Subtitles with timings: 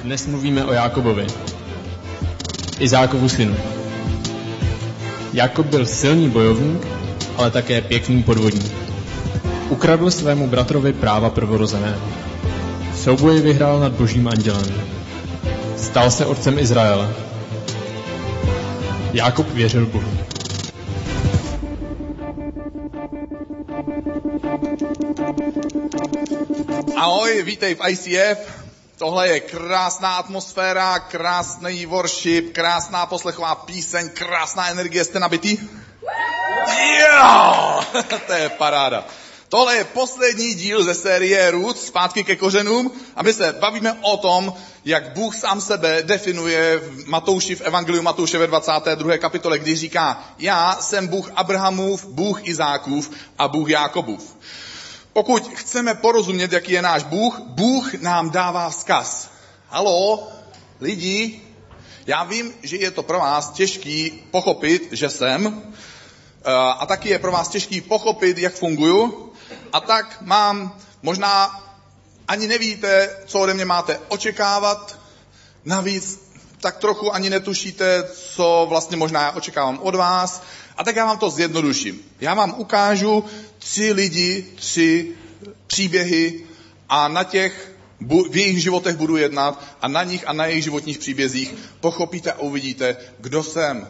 [0.00, 1.26] Dnes mluvíme o Jákobovi.
[2.78, 3.56] Izákovu synu.
[5.32, 6.86] Jakob byl silný bojovník,
[7.36, 8.72] ale také pěkný podvodník.
[9.68, 11.98] Ukradl svému bratrovi práva prvorozené.
[12.92, 14.74] V souboji vyhrál nad božím andělem.
[15.76, 17.08] Stal se otcem Izraele.
[19.12, 20.10] Jákob věřil Bohu.
[26.96, 28.59] Ahoj, vítej v ICF.
[29.00, 35.04] Tohle je krásná atmosféra, krásný worship, krásná poslechová píseň, krásná energie.
[35.04, 35.58] Jste nabitý?
[37.00, 37.80] Jo!
[38.26, 39.04] to je paráda.
[39.48, 44.16] Tohle je poslední díl ze série Roots, zpátky ke kořenům a my se bavíme o
[44.16, 44.52] tom,
[44.84, 49.18] jak Bůh sám sebe definuje v Matouši, v Evangeliu Matouše ve 22.
[49.18, 54.36] kapitole, kdy říká, já jsem Bůh Abrahamův, Bůh Izákův a Bůh Jákobův.
[55.20, 59.30] Pokud chceme porozumět, jaký je náš Bůh, Bůh nám dává vzkaz.
[59.68, 60.28] Halo,
[60.80, 61.40] lidi,
[62.06, 67.18] já vím, že je to pro vás těžký pochopit, že jsem, eh, a taky je
[67.18, 69.32] pro vás těžký pochopit, jak funguju,
[69.72, 71.62] a tak mám, možná
[72.28, 74.98] ani nevíte, co ode mě máte očekávat,
[75.64, 76.20] navíc
[76.60, 80.42] tak trochu ani netušíte, co vlastně možná já očekávám od vás.
[80.76, 82.00] A tak já vám to zjednoduším.
[82.20, 83.24] Já vám ukážu
[83.60, 85.08] tři lidi, tři
[85.66, 86.40] příběhy
[86.88, 87.72] a na těch
[88.30, 92.38] v jejich životech budu jednat a na nich a na jejich životních příbězích pochopíte a
[92.38, 93.88] uvidíte, kdo jsem,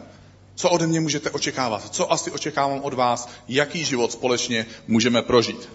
[0.61, 5.69] co ode mě můžete očekávat, co asi očekávám od vás, jaký život společně můžeme prožít.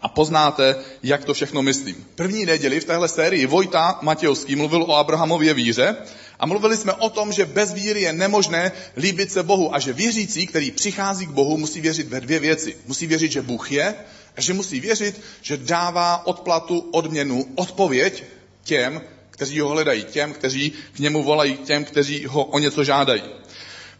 [0.00, 2.06] A poznáte, jak to všechno myslím.
[2.14, 5.96] První neděli v téhle sérii Vojta Matějovský mluvil o Abrahamově víře
[6.38, 9.92] a mluvili jsme o tom, že bez víry je nemožné líbit se Bohu a že
[9.92, 12.76] věřící, který přichází k Bohu, musí věřit ve dvě věci.
[12.86, 13.94] Musí věřit, že Bůh je
[14.36, 18.24] a že musí věřit, že dává odplatu, odměnu, odpověď
[18.64, 23.22] těm, kteří ho hledají, těm, kteří k němu volají, těm, kteří ho o něco žádají.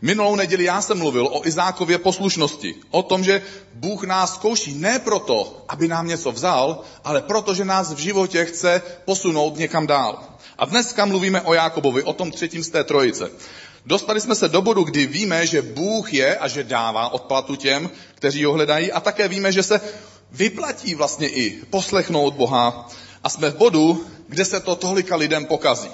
[0.03, 2.75] Minulou neděli já jsem mluvil o Izákově poslušnosti.
[2.91, 3.43] O tom, že
[3.75, 8.44] Bůh nás zkouší ne proto, aby nám něco vzal, ale proto, že nás v životě
[8.44, 10.22] chce posunout někam dál.
[10.59, 13.31] A dneska mluvíme o Jákobovi, o tom třetím z té trojice.
[13.87, 17.91] Dostali jsme se do bodu, kdy víme, že Bůh je a že dává odplatu těm,
[18.15, 19.81] kteří ho hledají a také víme, že se
[20.32, 22.88] vyplatí vlastně i poslechnout Boha
[23.25, 25.91] a jsme v bodu, kde se to tolika lidem pokazí.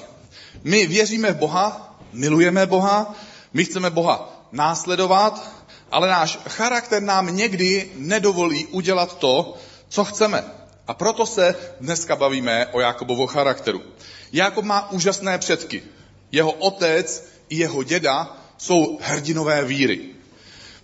[0.65, 3.15] My věříme v Boha, milujeme Boha,
[3.53, 5.51] my chceme Boha následovat,
[5.91, 9.57] ale náš charakter nám někdy nedovolí udělat to,
[9.89, 10.45] co chceme.
[10.89, 13.83] A proto se dneska bavíme o Jakobovo charakteru.
[14.33, 15.83] Jakob má úžasné předky.
[16.33, 20.01] Jeho otec i jeho děda jsou hrdinové víry.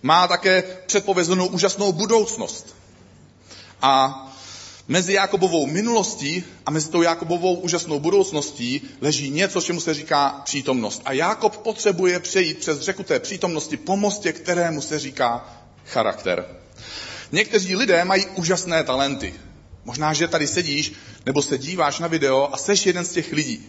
[0.01, 2.75] Má také předpovězenou úžasnou budoucnost.
[3.81, 4.24] A
[4.87, 11.01] mezi Jakobovou minulostí a mezi tou Jakobovou úžasnou budoucností leží něco, čemu se říká přítomnost.
[11.05, 16.45] A Jakob potřebuje přejít přes řeku té přítomnosti po mostě, kterému se říká charakter.
[17.31, 19.33] Někteří lidé mají úžasné talenty.
[19.85, 20.93] Možná, že tady sedíš
[21.25, 23.65] nebo se díváš na video a seš jeden z těch lidí,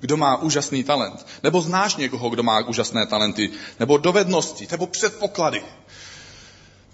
[0.00, 1.26] kdo má úžasný talent.
[1.42, 5.62] Nebo znáš někoho, kdo má úžasné talenty, nebo dovednosti, nebo předpoklady.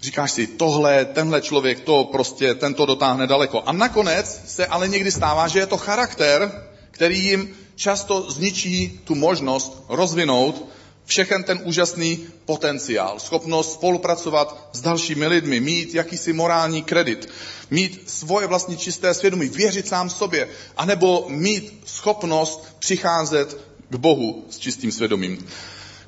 [0.01, 3.63] Říkáš si, tohle, tenhle člověk, to prostě, ten to dotáhne daleko.
[3.65, 9.15] A nakonec se ale někdy stává, že je to charakter, který jim často zničí tu
[9.15, 10.65] možnost rozvinout
[11.05, 17.29] všechen ten úžasný potenciál, schopnost spolupracovat s dalšími lidmi, mít jakýsi morální kredit,
[17.69, 23.57] mít svoje vlastní čisté svědomí, věřit sám sobě, anebo mít schopnost přicházet
[23.89, 25.47] k Bohu s čistým svědomím.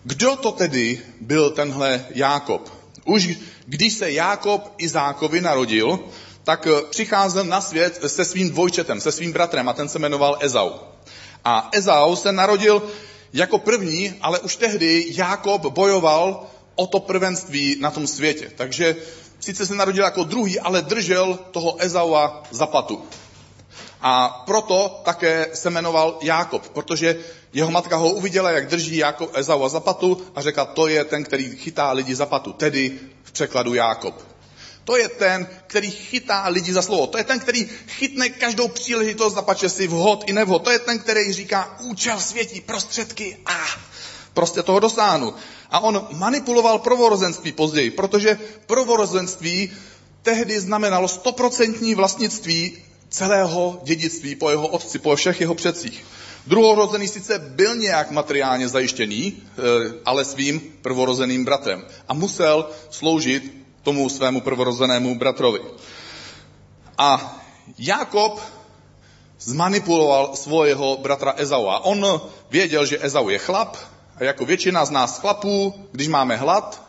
[0.03, 2.80] Kdo to tedy byl tenhle Jákob?
[3.05, 3.29] Už
[3.65, 5.99] když se Jákob Izákovi narodil,
[6.43, 10.71] tak přicházel na svět se svým dvojčetem, se svým bratrem a ten se jmenoval Ezau.
[11.45, 12.83] A Ezau se narodil
[13.33, 18.51] jako první, ale už tehdy Jákob bojoval o to prvenství na tom světě.
[18.55, 18.95] Takže
[19.39, 23.03] sice se narodil jako druhý, ale držel toho Ezaua za patu.
[24.01, 27.19] A proto také se jmenoval Jákob, protože
[27.53, 31.23] jeho matka ho uviděla, jak drží Jákob Ezaua za patu a řekla, to je ten,
[31.23, 34.31] který chytá lidi za patu, tedy v překladu Jákob.
[34.83, 37.07] To je ten, který chytá lidi za slovo.
[37.07, 40.63] To je ten, který chytne každou příležitost, zapače si vhod i nevhod.
[40.63, 43.65] To je ten, který říká účel světí, prostředky a
[44.33, 45.33] prostě toho dosáhnu.
[45.71, 49.71] A on manipuloval prvorozenství později, protože prvorozenství
[50.21, 52.77] tehdy znamenalo stoprocentní vlastnictví
[53.11, 56.05] celého dědictví po jeho otci, po všech jeho předcích.
[56.47, 59.61] Druhorozený sice byl nějak materiálně zajištěný, eh,
[60.05, 61.85] ale svým prvorozeným bratrem.
[62.07, 63.53] A musel sloužit
[63.83, 65.59] tomu svému prvorozenému bratrovi.
[66.97, 67.37] A
[67.77, 68.41] Jakob
[69.39, 71.67] zmanipuloval svého bratra Ezau.
[71.67, 73.77] A on věděl, že Ezau je chlap
[74.17, 76.81] a jako většina z nás chlapů, když máme hlad,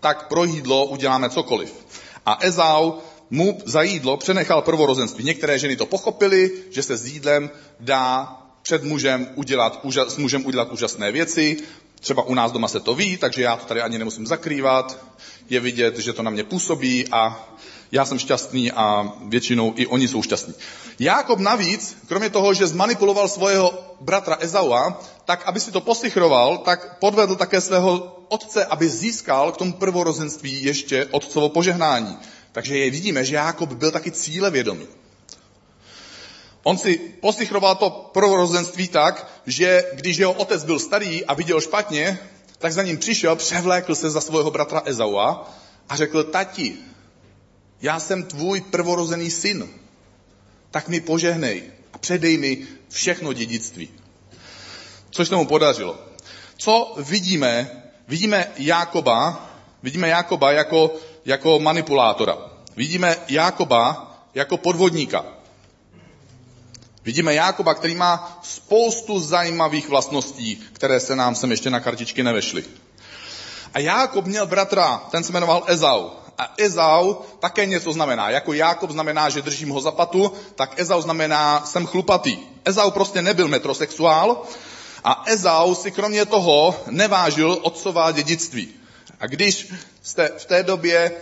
[0.00, 1.74] tak pro jídlo uděláme cokoliv.
[2.26, 2.92] A Ezau
[3.30, 5.24] mu za jídlo přenechal prvorozenství.
[5.24, 7.50] Některé ženy to pochopily, že se s jídlem
[7.80, 11.56] dá před mužem udělat, s mužem udělat úžasné věci.
[12.00, 14.98] Třeba u nás doma se to ví, takže já to tady ani nemusím zakrývat.
[15.50, 17.48] Je vidět, že to na mě působí a
[17.92, 20.54] já jsem šťastný a většinou i oni jsou šťastní.
[20.98, 26.98] Jákob navíc, kromě toho, že zmanipuloval svého bratra Ezaua, tak aby si to posichroval, tak
[26.98, 32.18] podvedl také svého otce, aby získal k tomu prvorozenství ještě otcovo požehnání.
[32.56, 34.86] Takže je vidíme, že Jákob byl taky cílevědomý.
[36.62, 42.18] On si posichroval to prvorozenství tak, že když jeho otec byl starý a viděl špatně,
[42.58, 45.54] tak za ním přišel, převlékl se za svého bratra Ezaua
[45.88, 46.76] a řekl, tati,
[47.82, 49.68] já jsem tvůj prvorozený syn,
[50.70, 51.62] tak mi požehnej
[51.92, 53.88] a předej mi všechno dědictví.
[55.10, 55.98] Což se mu podařilo.
[56.56, 57.82] Co vidíme?
[58.08, 59.50] Vidíme Jákoba,
[59.82, 60.94] vidíme Jákoba jako,
[61.24, 62.45] jako manipulátora.
[62.76, 65.24] Vidíme Jákoba jako podvodníka.
[67.04, 72.64] Vidíme Jákoba, který má spoustu zajímavých vlastností, které se nám sem ještě na kartičky nevešly.
[73.74, 76.10] A Jákob měl bratra, ten se jmenoval Ezau.
[76.38, 78.30] A Ezau také něco znamená.
[78.30, 82.38] Jako Jákob znamená, že držím ho za patu, tak Ezau znamená, jsem chlupatý.
[82.64, 84.42] Ezau prostě nebyl metrosexuál
[85.04, 88.68] a Ezau si kromě toho nevážil otcová dědictví.
[89.20, 91.12] A když jste v té době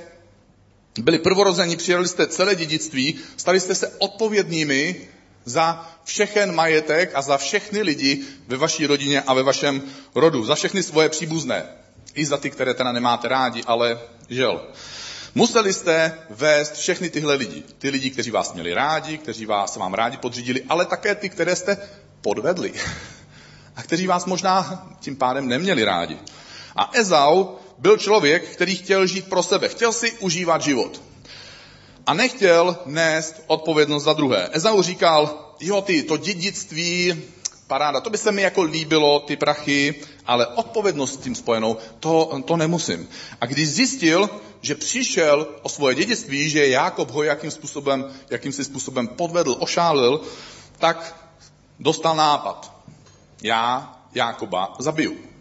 [1.03, 5.09] byli prvorození, přijali jste celé dědictví, stali jste se odpovědnými
[5.45, 9.83] za všechen majetek a za všechny lidi ve vaší rodině a ve vašem
[10.15, 11.67] rodu, za všechny svoje příbuzné.
[12.15, 14.61] I za ty, které teda nemáte rádi, ale žel.
[15.35, 17.63] Museli jste vést všechny tyhle lidi.
[17.79, 21.57] Ty lidi, kteří vás měli rádi, kteří vás vám rádi podřídili, ale také ty, které
[21.57, 21.79] jste
[22.21, 22.73] podvedli.
[23.77, 26.19] A kteří vás možná tím pádem neměli rádi.
[26.77, 29.69] A Ezau byl člověk, který chtěl žít pro sebe.
[29.69, 31.01] Chtěl si užívat život.
[32.07, 34.49] A nechtěl nést odpovědnost za druhé.
[34.53, 37.23] Ezau říkal, jo ty, to dědictví,
[37.67, 39.95] paráda, to by se mi jako líbilo, ty prachy,
[40.27, 43.09] ale odpovědnost s tím spojenou, to, to nemusím.
[43.41, 44.31] A když zjistil,
[44.61, 50.21] že přišel o svoje dědictví, že Jákob ho jakým způsobem, jakýmsi způsobem podvedl, ošálil,
[50.79, 51.29] tak
[51.81, 52.73] dostal nápad.
[53.43, 55.34] Já Jákoba zabiju.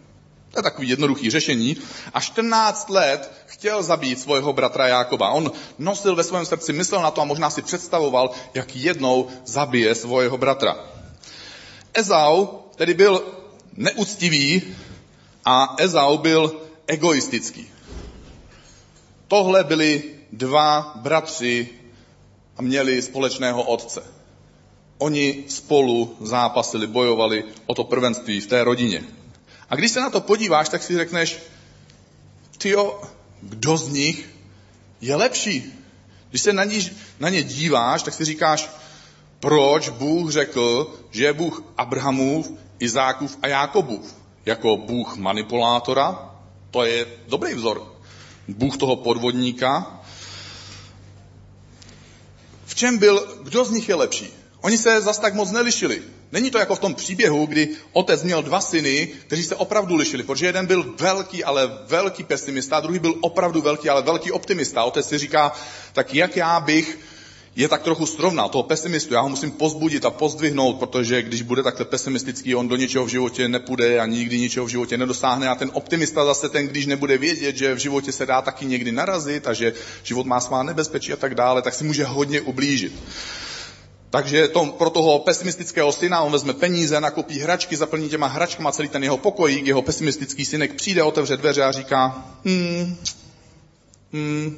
[0.54, 1.76] To je takový jednoduchý řešení.
[2.12, 5.30] A 14 let chtěl zabít svého bratra Jákoba.
[5.30, 9.94] On nosil ve svém srdci, myslel na to a možná si představoval, jak jednou zabije
[9.94, 10.76] svého bratra.
[11.94, 12.46] Ezau
[12.76, 13.24] tedy byl
[13.76, 14.62] neúctivý
[15.44, 17.66] a Ezau byl egoistický.
[19.28, 20.02] Tohle byli
[20.32, 21.68] dva bratři
[22.56, 24.02] a měli společného otce.
[24.98, 29.23] Oni spolu zápasili, bojovali o to prvenství v té rodině.
[29.70, 31.38] A když se na to podíváš, tak si řekneš,
[32.58, 33.02] tyjo,
[33.42, 34.28] kdo z nich
[35.00, 35.72] je lepší?
[36.30, 36.90] Když se na, ní,
[37.20, 38.70] na ně díváš, tak si říkáš,
[39.40, 44.14] proč Bůh řekl, že je Bůh Abrahamův, Izákův a Jákobův.
[44.46, 46.30] Jako Bůh manipulátora,
[46.70, 47.94] to je dobrý vzor.
[48.48, 50.00] Bůh toho podvodníka.
[52.66, 54.28] V čem byl, kdo z nich je lepší?
[54.60, 56.02] Oni se zas tak moc nelišili.
[56.34, 60.22] Není to jako v tom příběhu, kdy otec měl dva syny, kteří se opravdu lišili,
[60.22, 64.84] protože jeden byl velký, ale velký pesimista, a druhý byl opravdu velký, ale velký optimista.
[64.84, 65.52] Otec si říká,
[65.92, 66.98] tak jak já bych
[67.56, 71.62] je tak trochu srovnal, toho pesimistu, já ho musím pozbudit a pozdvihnout, protože když bude
[71.62, 75.54] takhle pesimistický, on do ničeho v životě nepůjde a nikdy ničeho v životě nedosáhne a
[75.54, 79.46] ten optimista zase ten, když nebude vědět, že v životě se dá taky někdy narazit
[79.46, 82.92] a že život má svá nebezpečí a tak dále, tak si může hodně ublížit.
[84.14, 88.88] Takže to, pro toho pesimistického syna on vezme peníze, nakupí hračky, zaplní těma hračkama celý
[88.88, 92.96] ten jeho pokojík, jeho pesimistický synek přijde, otevře dveře a říká, hmm,
[94.12, 94.56] hmm,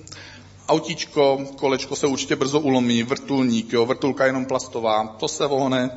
[0.68, 5.90] autíčko, kolečko se určitě brzo ulomí, vrtulník, jo, vrtulka jenom plastová, to se vohne,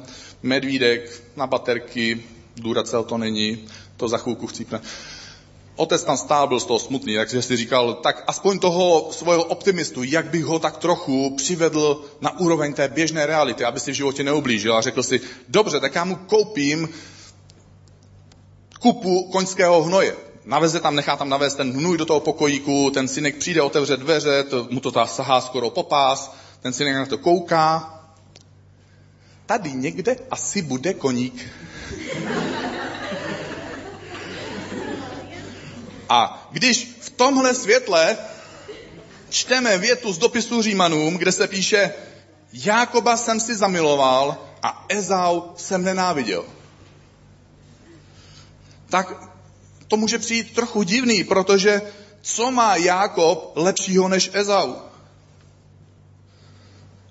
[0.44, 2.24] medvídek na baterky,
[2.56, 4.82] Duracell to není, to za chvilku chcípne.
[5.80, 10.04] Otec tam stál, byl z toho smutný, takže si říkal, tak aspoň toho svého optimistu,
[10.04, 14.24] jak bych ho tak trochu přivedl na úroveň té běžné reality, aby si v životě
[14.24, 14.76] neublížil.
[14.76, 16.90] A řekl si, dobře, tak já mu koupím
[18.80, 20.16] kupu koňského hnoje.
[20.46, 24.44] Naveze tam, nechá tam navést ten hnůj do toho pokojíku, ten synek přijde, otevře dveře,
[24.44, 27.96] to, mu to ta sahá skoro popás, ten synek na to kouká.
[29.46, 31.50] Tady někde asi bude koník.
[36.10, 38.18] A když v tomhle světle
[39.30, 41.94] čteme větu z dopisu Římanům, kde se píše,
[42.54, 46.46] Jákoba jsem si zamiloval, a Ezau jsem nenáviděl.
[48.90, 49.14] Tak
[49.88, 51.82] to může přijít trochu divný, protože
[52.22, 54.76] co má Jákob lepšího než Ezau?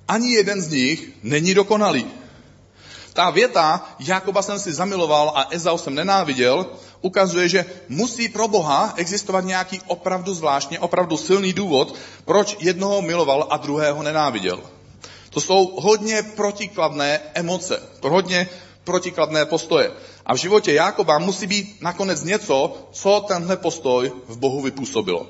[0.08, 2.06] Ani jeden z nich není dokonalý.
[3.18, 6.66] Ta věta, Jakoba jsem si zamiloval a Ezau jsem nenáviděl,
[7.00, 11.94] ukazuje, že musí pro Boha existovat nějaký opravdu zvláštně, opravdu silný důvod,
[12.24, 14.62] proč jednoho miloval a druhého nenáviděl.
[15.30, 18.48] To jsou hodně protikladné emoce, hodně
[18.84, 19.90] protikladné postoje.
[20.26, 25.26] A v životě Jákoba musí být nakonec něco, co tenhle postoj v Bohu vypůsobilo.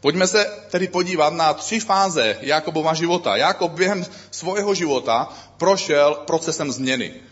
[0.00, 3.36] Pojďme se tedy podívat na tři fáze Jakobova života.
[3.36, 7.31] Jakob během svého života prošel procesem změny.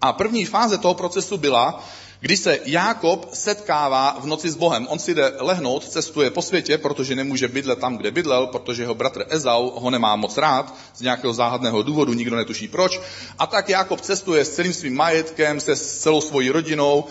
[0.00, 1.84] A první fáze toho procesu byla,
[2.20, 4.86] když se Jákob setkává v noci s Bohem.
[4.90, 8.94] On si jde lehnout, cestuje po světě, protože nemůže bydlet tam, kde bydlel, protože jeho
[8.94, 13.00] bratr Ezau ho nemá moc rád, z nějakého záhadného důvodu, nikdo netuší proč.
[13.38, 17.04] A tak Jákob cestuje s celým svým majetkem, se s celou svojí rodinou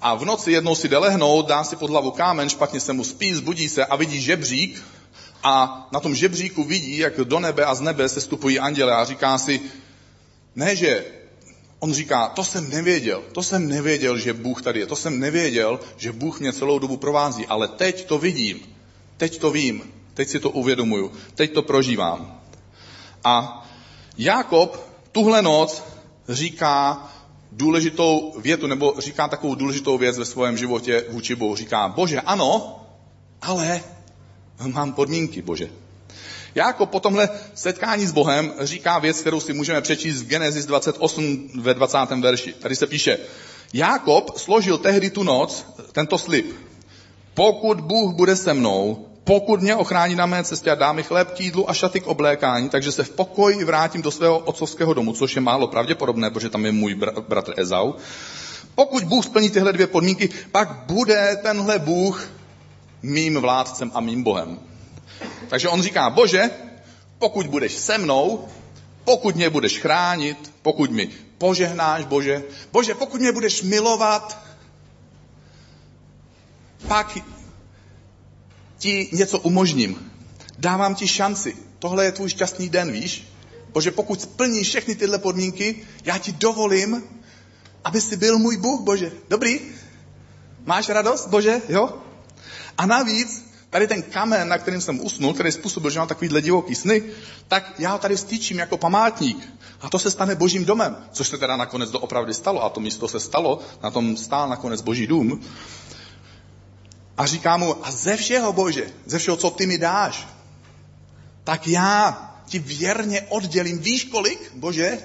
[0.00, 3.04] a v noci jednou si jde lehnout, dá si pod hlavu kámen, špatně se mu
[3.04, 4.82] spí, zbudí se a vidí žebřík
[5.42, 9.04] a na tom žebříku vidí, jak do nebe a z nebe se stupují anděle a
[9.04, 9.60] říká si,
[10.56, 11.04] ne, že
[11.80, 15.80] on říká, to jsem nevěděl, to jsem nevěděl, že Bůh tady je, to jsem nevěděl,
[15.96, 18.60] že Bůh mě celou dobu provází, ale teď to vidím,
[19.16, 19.82] teď to vím,
[20.14, 22.40] teď si to uvědomuju, teď to prožívám.
[23.24, 23.66] A
[24.18, 25.82] Jakob tuhle noc
[26.28, 27.08] říká
[27.52, 31.56] důležitou větu, nebo říká takovou důležitou věc ve svém životě vůči Bohu.
[31.56, 32.80] Říká, bože, ano,
[33.42, 33.82] ale
[34.66, 35.70] mám podmínky, bože.
[36.54, 41.50] Jákob po tomhle setkání s Bohem říká věc, kterou si můžeme přečíst v Genesis 28
[41.60, 41.98] ve 20.
[42.20, 42.52] verši.
[42.52, 43.18] Tady se píše,
[43.72, 46.56] Jákob složil tehdy tu noc tento slib.
[47.34, 51.30] Pokud Bůh bude se mnou, pokud mě ochrání na mé cestě a dá mi chléb
[51.30, 55.12] k jídlu a šaty k oblékání, takže se v pokoji vrátím do svého otcovského domu,
[55.12, 57.92] což je málo pravděpodobné, protože tam je můj br- bratr Ezau.
[58.74, 62.30] Pokud Bůh splní tyhle dvě podmínky, pak bude tenhle Bůh
[63.02, 64.58] mým vládcem a mým Bohem.
[65.48, 66.50] Takže on říká, bože,
[67.18, 68.48] pokud budeš se mnou,
[69.04, 74.38] pokud mě budeš chránit, pokud mi požehnáš, bože, bože, pokud mě budeš milovat,
[76.88, 77.18] pak
[78.78, 80.12] ti něco umožním.
[80.58, 81.56] Dávám ti šanci.
[81.78, 83.28] Tohle je tvůj šťastný den, víš?
[83.72, 87.02] Bože, pokud splníš všechny tyhle podmínky, já ti dovolím,
[87.84, 89.12] aby si byl můj Bůh, Bože.
[89.28, 89.60] Dobrý?
[90.64, 91.60] Máš radost, Bože?
[91.68, 92.02] Jo?
[92.78, 96.74] A navíc tady ten kamen, na kterým jsem usnul, který způsobil, že mám takovýhle divoký
[96.74, 97.02] sny,
[97.48, 99.48] tak já ho tady stýčím jako památník.
[99.80, 102.64] A to se stane božím domem, což se teda nakonec doopravdy stalo.
[102.64, 105.40] A to místo se stalo, na tom stál nakonec boží dům.
[107.16, 110.28] A říká mu, a ze všeho, Bože, ze všeho, co ty mi dáš,
[111.44, 113.78] tak já ti věrně oddělím.
[113.78, 114.98] Víš kolik, Bože?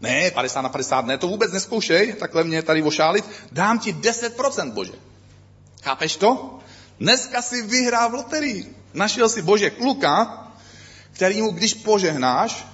[0.00, 3.24] Ne, 50 na 50, ne, to vůbec neskoušej, takhle mě tady ošálit.
[3.52, 4.92] Dám ti 10%, Bože.
[5.82, 6.58] Chápeš to?
[7.00, 8.76] Dneska si vyhrál v loterii.
[8.94, 10.44] Našel si Bože kluka,
[11.12, 12.66] který mu, když požehnáš,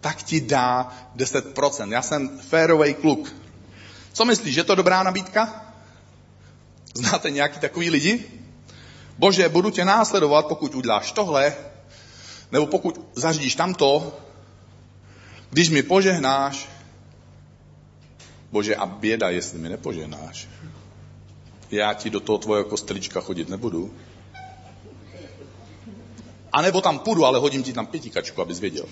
[0.00, 1.92] tak ti dá 10%.
[1.92, 3.36] Já jsem fairway kluk.
[4.12, 5.72] Co myslíš, že to dobrá nabídka?
[6.94, 8.24] Znáte nějaký takový lidi?
[9.18, 11.54] Bože, budu tě následovat, pokud uděláš tohle,
[12.52, 14.18] nebo pokud zařídíš tamto,
[15.50, 16.68] když mi požehnáš,
[18.52, 20.48] Bože, a běda, jestli mi nepožehnáš
[21.70, 23.94] já ti do toho tvojeho kostelička chodit nebudu.
[26.52, 28.86] A nebo tam půjdu, ale hodím ti tam pětikačku, abys věděl.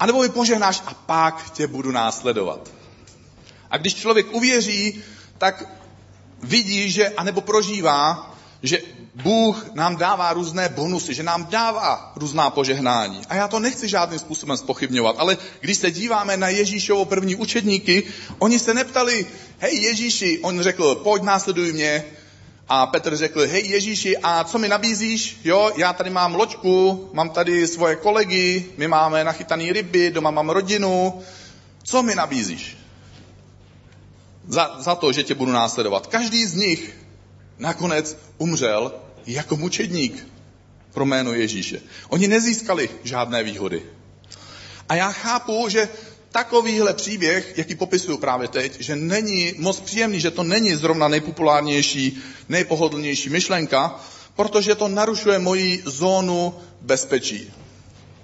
[0.00, 2.70] A nebo mi požehnáš a pak tě budu následovat.
[3.70, 5.02] A když člověk uvěří,
[5.38, 5.64] tak
[6.42, 8.78] vidí, že, anebo prožívá, že
[9.22, 13.20] Bůh nám dává různé bonusy, že nám dává různá požehnání.
[13.28, 18.02] A já to nechci žádným způsobem spochybňovat, ale když se díváme na Ježíšovo první učedníky,
[18.38, 19.26] oni se neptali,
[19.58, 22.04] hej Ježíši, on řekl, pojď následuj mě.
[22.68, 25.40] A Petr řekl, hej Ježíši, a co mi nabízíš?
[25.44, 30.50] Jo, já tady mám loďku, mám tady svoje kolegy, my máme nachytané ryby, doma mám
[30.50, 31.22] rodinu.
[31.82, 32.76] Co mi nabízíš?
[34.48, 36.06] Za, za to, že tě budu následovat.
[36.06, 36.96] Každý z nich
[37.58, 40.26] nakonec umřel jako mučedník
[40.92, 41.80] pro jméno Ježíše.
[42.08, 43.82] Oni nezískali žádné výhody.
[44.88, 45.88] A já chápu, že
[46.30, 52.18] takovýhle příběh, jaký popisuju právě teď, že není moc příjemný, že to není zrovna nejpopulárnější,
[52.48, 54.00] nejpohodlnější myšlenka,
[54.34, 57.52] protože to narušuje moji zónu bezpečí.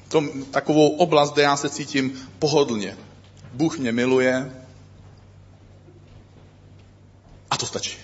[0.09, 2.97] To, takovou oblast, kde já se cítím pohodlně.
[3.52, 4.52] Bůh mě miluje.
[7.50, 7.97] A to stačí.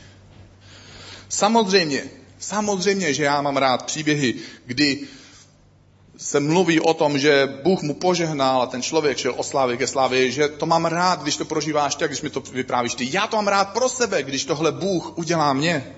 [1.29, 2.05] Samozřejmě,
[2.39, 4.35] samozřejmě, že já mám rád příběhy,
[4.67, 5.09] kdy
[6.19, 9.87] se mluví o tom, že Bůh mu požehnal a ten člověk šel o slávy ke
[9.87, 13.09] slávě, že to mám rád, když to prožíváš tak, když mi to vyprávíš ty.
[13.11, 15.95] Já to mám rád pro sebe, když tohle Bůh udělá mě.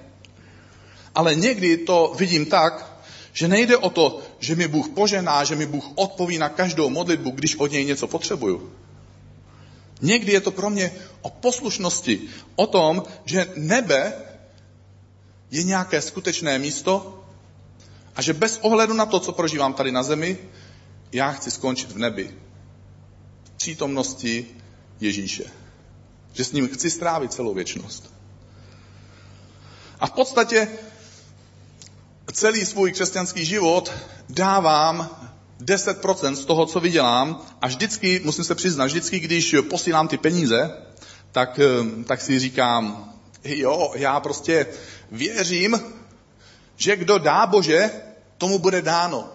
[1.15, 5.67] Ale někdy to vidím tak, že nejde o to, že mi Bůh požená, že mi
[5.67, 8.73] Bůh odpoví na každou modlitbu, když od něj něco potřebuju.
[10.03, 10.93] Někdy je to pro mě
[11.23, 12.21] o poslušnosti,
[12.57, 14.13] o tom, že nebe
[15.51, 17.25] je nějaké skutečné místo
[18.17, 20.39] a že bez ohledu na to, co prožívám tady na zemi,
[21.13, 22.35] já chci skončit v nebi.
[23.45, 24.47] V přítomnosti
[25.01, 25.45] Ježíše.
[26.33, 28.13] Že s ním chci strávit celou věčnost.
[30.01, 30.69] A v podstatě
[32.33, 33.93] celý svůj křesťanský život
[34.29, 35.11] dávám
[35.61, 40.71] 10% z toho, co vydělám a vždycky, musím se přiznat, vždycky, když posílám ty peníze,
[41.33, 44.67] tak, eh, tak si říkám, jo, já prostě
[45.11, 45.81] věřím,
[46.77, 47.91] že kdo dá Bože,
[48.39, 49.29] tomu bude dáno.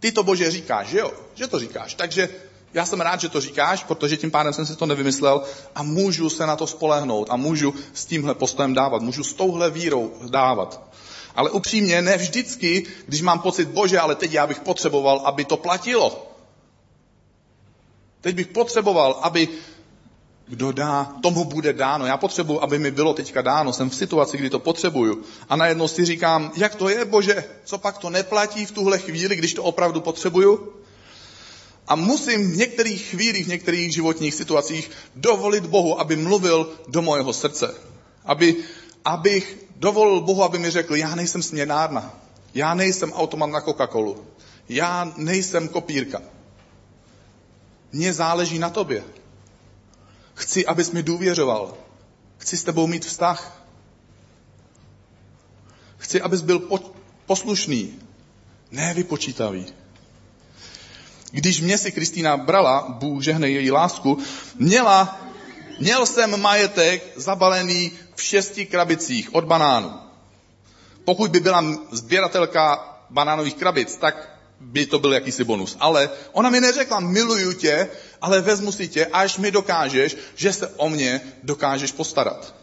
[0.00, 1.12] Ty to Bože říkáš, že jo?
[1.34, 1.94] Že to říkáš.
[1.94, 2.28] Takže
[2.74, 5.42] já jsem rád, že to říkáš, protože tím pádem jsem si to nevymyslel
[5.74, 9.70] a můžu se na to spolehnout a můžu s tímhle postojem dávat, můžu s touhle
[9.70, 10.80] vírou dávat.
[11.34, 15.56] Ale upřímně, ne vždycky, když mám pocit, bože, ale teď já bych potřeboval, aby to
[15.56, 16.32] platilo.
[18.20, 19.48] Teď bych potřeboval, aby
[20.48, 22.06] kdo dá, tomu bude dáno.
[22.06, 23.72] Já potřebuji, aby mi bylo teďka dáno.
[23.72, 25.22] Jsem v situaci, kdy to potřebuju.
[25.48, 29.36] A najednou si říkám, jak to je, bože, co pak to neplatí v tuhle chvíli,
[29.36, 30.72] když to opravdu potřebuju?
[31.88, 37.32] A musím v některých chvílích, v některých životních situacích dovolit Bohu, aby mluvil do mojeho
[37.32, 37.74] srdce.
[38.24, 38.56] Aby,
[39.04, 42.14] abych dovolil Bohu, aby mi řekl, já nejsem směnárna.
[42.54, 44.16] Já nejsem automat na Coca-Colu.
[44.68, 46.22] Já nejsem kopírka.
[47.92, 49.04] Mně záleží na tobě.
[50.34, 51.74] Chci, abys mi důvěřoval.
[52.38, 53.62] Chci s tebou mít vztah.
[55.98, 56.68] Chci, abys byl
[57.26, 57.98] poslušný,
[58.70, 59.66] ne vypočítavý.
[61.30, 64.18] Když mě si Kristýna brala, Bůh žehne její lásku,
[64.58, 65.20] měla,
[65.80, 69.92] měl jsem majetek zabalený v šesti krabicích od banánů.
[71.04, 75.76] Pokud by byla sběratelka banánových krabic, tak by to byl jakýsi bonus.
[75.80, 77.88] Ale ona mi neřekla, miluju tě,
[78.20, 82.54] ale vezmu si tě, až mi dokážeš, že se o mě dokážeš postarat.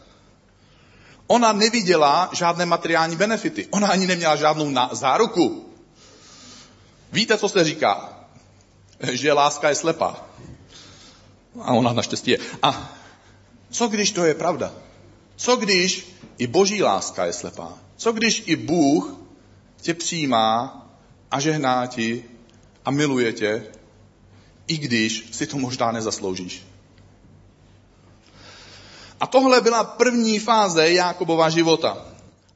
[1.27, 3.67] Ona neviděla žádné materiální benefity.
[3.71, 5.69] Ona ani neměla žádnou záruku.
[7.11, 8.19] Víte, co se říká?
[9.11, 10.25] Že láska je slepá.
[11.61, 12.37] A ona naštěstí je.
[12.63, 12.97] A
[13.71, 14.73] co když to je pravda?
[15.35, 17.73] Co když i boží láska je slepá?
[17.97, 19.15] Co když i Bůh
[19.81, 20.88] tě přijímá
[21.31, 22.23] a žehná ti
[22.85, 23.63] a miluje tě,
[24.67, 26.63] i když si to možná nezasloužíš?
[29.19, 31.97] A tohle byla první fáze Jákobova života.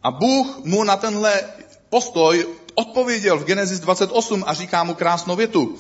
[0.03, 1.41] A Bůh mu na tenhle
[1.89, 5.75] postoj odpověděl v Genesis 28 a říká mu krásnou větu.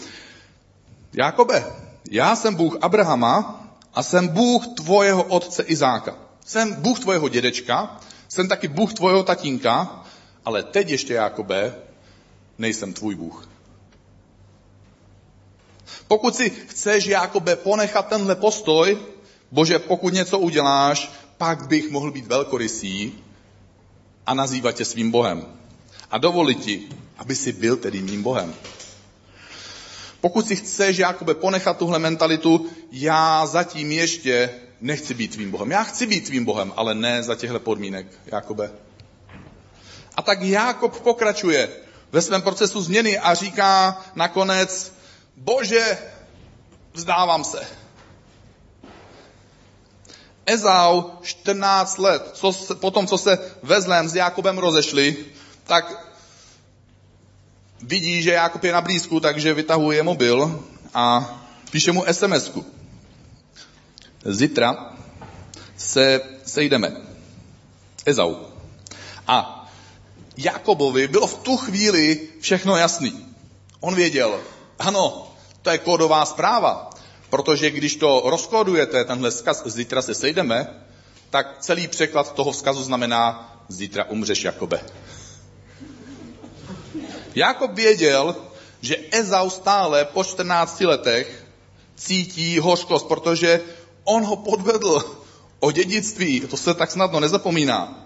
[1.13, 1.65] Jákobe,
[2.11, 6.15] já jsem Bůh Abrahama a jsem Bůh tvojeho otce Izáka.
[6.45, 10.03] Jsem Bůh tvojeho dědečka, jsem taky Bůh tvojeho tatínka,
[10.45, 11.75] ale teď ještě, Jakobe,
[12.57, 13.49] nejsem tvůj Bůh.
[16.07, 18.97] Pokud si chceš, Jakobe, ponechat tenhle postoj,
[19.51, 23.13] bože, pokud něco uděláš, pak bych mohl být velkorysý
[24.25, 25.45] a nazývat tě svým Bohem.
[26.11, 28.53] A dovolit ti, aby si byl tedy mým Bohem.
[30.21, 34.49] Pokud si chceš, Jakobe, ponechat tuhle mentalitu, já zatím ještě
[34.81, 35.71] nechci být tvým Bohem.
[35.71, 38.71] Já chci být tvým Bohem, ale ne za těchto podmínek, Jakobe.
[40.15, 41.69] A tak Jákob pokračuje
[42.13, 44.93] ve svém procesu změny a říká nakonec,
[45.35, 45.97] bože,
[46.93, 47.67] vzdávám se.
[50.45, 55.25] Ezau 14 let, co se, potom co se vezlem s Jakobem rozešli,
[55.63, 56.13] tak
[57.81, 61.35] vidí, že Jakob je na blízku, takže vytahuje mobil a
[61.71, 62.65] píše mu SMS-ku.
[64.25, 64.95] Zítra
[65.77, 66.91] se sejdeme.
[68.05, 68.35] Ezau.
[69.27, 69.62] A
[70.37, 73.25] Jakobovi bylo v tu chvíli všechno jasný.
[73.79, 74.39] On věděl,
[74.79, 75.27] ano,
[75.61, 76.89] to je kódová zpráva,
[77.29, 80.83] protože když to rozkódujete, tenhle vzkaz zítra se sejdeme,
[81.29, 84.83] tak celý překlad toho vzkazu znamená zítra umřeš, Jakobe.
[87.35, 88.35] Jakob věděl,
[88.81, 91.45] že Ezau stále po 14 letech
[91.95, 93.61] cítí hořkost, protože
[94.03, 95.17] on ho podvedl
[95.59, 98.02] o dědictví, to se tak snadno nezapomíná.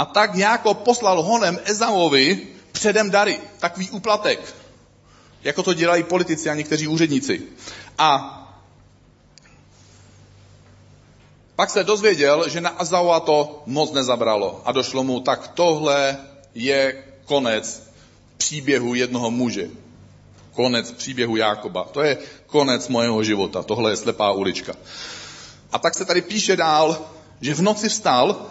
[0.00, 4.54] A tak Jakob poslal honem Ezauovi předem dary, takový úplatek,
[5.42, 7.42] jako to dělají politici a někteří úředníci.
[7.98, 8.36] A
[11.56, 16.16] pak se dozvěděl, že na Ezaua to moc nezabralo a došlo mu, tak tohle
[16.54, 17.82] je konec
[18.36, 19.68] příběhu jednoho muže.
[20.52, 21.84] Konec příběhu Jákoba.
[21.84, 23.62] To je konec mojeho života.
[23.62, 24.72] Tohle je slepá ulička.
[25.72, 26.98] A tak se tady píše dál,
[27.40, 28.50] že v noci vstal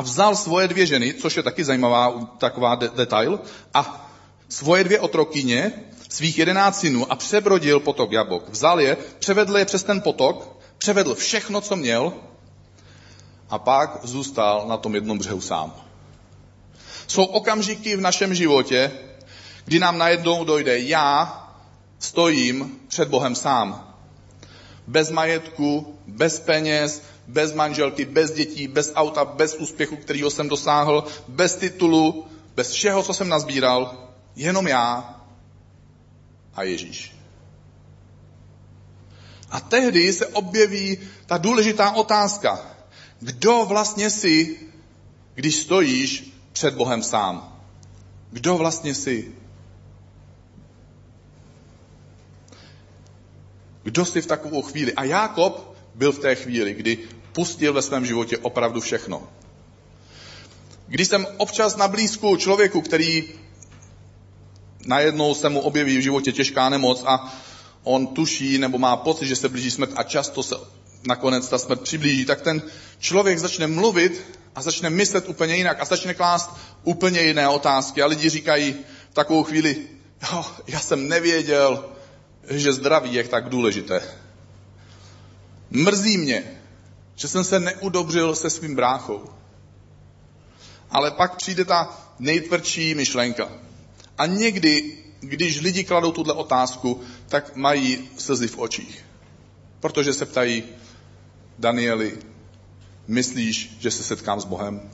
[0.00, 3.40] a vzal svoje dvě ženy, což je taky zajímavá taková de- detail,
[3.74, 4.10] a
[4.48, 5.72] svoje dvě otrokyně,
[6.08, 8.48] svých jedenáct synů a přebrodil potok Jabok.
[8.48, 12.12] Vzal je, převedl je přes ten potok, převedl všechno, co měl
[13.50, 15.72] a pak zůstal na tom jednom břehu sám.
[17.06, 18.92] Jsou okamžiky v našem životě,
[19.64, 21.12] kdy nám najednou dojde, já
[21.98, 23.94] stojím před Bohem sám.
[24.86, 31.04] Bez majetku, bez peněz, bez manželky, bez dětí, bez auta, bez úspěchu, kterýho jsem dosáhl,
[31.28, 35.16] bez titulu, bez všeho, co jsem nazbíral, jenom já
[36.54, 37.14] a Ježíš.
[39.50, 42.66] A tehdy se objeví ta důležitá otázka.
[43.20, 44.58] Kdo vlastně jsi,
[45.34, 47.62] když stojíš před Bohem sám?
[48.30, 49.32] Kdo vlastně jsi?
[53.82, 54.94] Kdo jsi v takovou chvíli?
[54.94, 56.98] A Jákob byl v té chvíli, kdy
[57.32, 59.28] pustil ve svém životě opravdu všechno.
[60.86, 63.24] Když jsem občas na blízku člověku, který
[64.86, 67.34] najednou se mu objeví v životě těžká nemoc a
[67.82, 70.54] on tuší nebo má pocit, že se blíží smrt a často se
[71.06, 72.62] nakonec ta smrt přiblíží, tak ten
[72.98, 74.22] člověk začne mluvit
[74.54, 76.50] a začne myslet úplně jinak a začne klást
[76.84, 78.02] úplně jiné otázky.
[78.02, 78.76] A lidi říkají
[79.10, 79.76] v takovou chvíli,
[80.32, 81.84] jo, já jsem nevěděl,
[82.50, 84.02] že zdraví je tak důležité.
[85.70, 86.59] Mrzí mě,
[87.20, 89.24] že jsem se neudobřil se svým bráchou.
[90.90, 93.48] Ale pak přijde ta nejtvrdší myšlenka.
[94.18, 99.04] A někdy, když lidi kladou tuhle otázku, tak mají slzy v očích.
[99.80, 100.64] Protože se ptají,
[101.58, 102.18] Danieli,
[103.08, 104.90] myslíš, že se setkám s Bohem?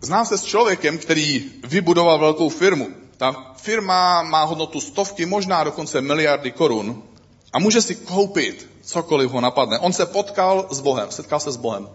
[0.00, 2.88] Znám se s člověkem, který vybudoval velkou firmu.
[3.16, 7.08] Ta firma má hodnotu stovky, možná dokonce miliardy korun
[7.52, 9.78] a může si koupit cokoliv ho napadne.
[9.78, 11.88] On se potkal s Bohem, setkal se s Bohem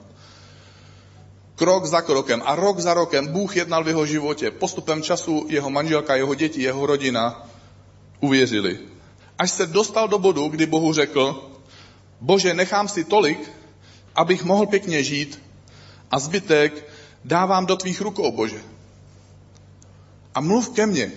[1.56, 4.52] krok za krokem a rok za rokem Bůh jednal v jeho životě.
[4.52, 7.48] Postupem času jeho manželka, jeho děti, jeho rodina
[8.20, 8.80] uvěřili.
[9.39, 11.52] Až se dostal do bodu, kdy Bohu řekl,
[12.22, 13.52] bože, nechám si tolik,
[14.16, 15.42] abych mohl pěkně žít
[16.12, 16.89] a zbytek
[17.26, 18.62] dávám do tvých rukou, bože.
[20.36, 21.12] A mluv ke mně.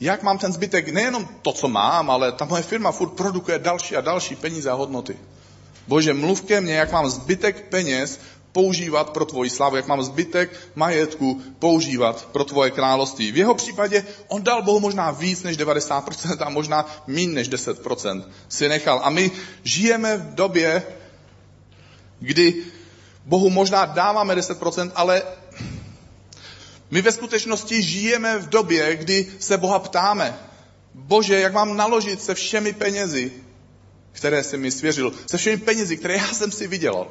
[0.00, 3.96] Jak mám ten zbytek, nejenom to, co mám, ale ta moje firma furt produkuje další
[3.96, 5.16] a další peníze a hodnoty.
[5.88, 8.20] Bože, mluv ke mně, jak mám zbytek peněz
[8.52, 13.32] používat pro tvoji slávu, jak mám zbytek majetku používat pro tvoje království.
[13.32, 18.24] V jeho případě on dal Bohu možná víc než 90% a možná méně než 10%
[18.48, 19.00] si nechal.
[19.04, 19.30] A my
[19.62, 20.82] žijeme v době,
[22.20, 22.64] kdy
[23.24, 25.22] Bohu možná dáváme 10%, ale
[26.90, 30.38] my ve skutečnosti žijeme v době, kdy se Boha ptáme,
[30.94, 33.32] Bože, jak mám naložit se všemi penězi,
[34.12, 37.08] které jsi mi svěřil, se všemi penězi, které já jsem si vydělal.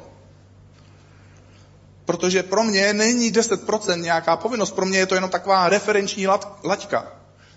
[2.04, 6.26] Protože pro mě není 10% nějaká povinnost, pro mě je to jenom taková referenční
[6.64, 7.12] laťka.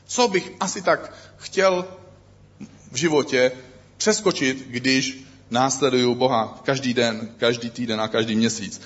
[0.06, 1.86] Co bych asi tak chtěl
[2.92, 3.52] v životě
[3.98, 8.82] přeskočit, když následuju Boha každý den, každý týden a každý měsíc.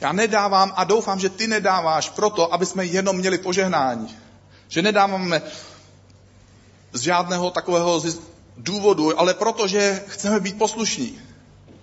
[0.00, 4.16] Já nedávám a doufám, že ty nedáváš proto, aby jsme jenom měli požehnání.
[4.68, 5.42] Že nedáváme
[6.92, 8.02] z žádného takového
[8.56, 11.20] důvodu, ale protože chceme být poslušní.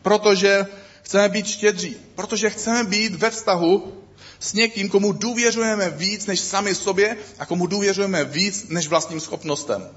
[0.02, 0.66] Protože
[1.08, 3.94] Chceme být štědří, protože chceme být ve vztahu
[4.40, 9.90] s někým, komu důvěřujeme víc než sami sobě a komu důvěřujeme víc než vlastním schopnostem.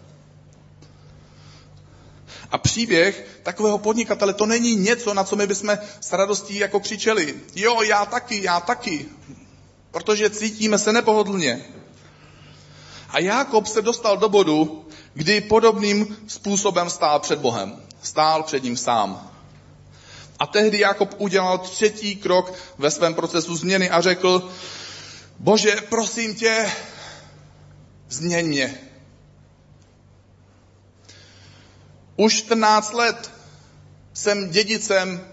[2.51, 7.35] A příběh takového podnikatele, to není něco, na co my bychom s radostí jako křičeli.
[7.55, 9.07] Jo, já taky, já taky.
[9.91, 11.65] Protože cítíme se nepohodlně.
[13.09, 17.83] A Jákob se dostal do bodu, kdy podobným způsobem stál před Bohem.
[18.03, 19.31] Stál před ním sám.
[20.39, 24.51] A tehdy Jakob udělal třetí krok ve svém procesu změny a řekl,
[25.39, 26.71] bože, prosím tě,
[28.09, 28.90] změň mě.
[32.21, 33.33] Už 14 let
[34.13, 35.27] jsem dědicem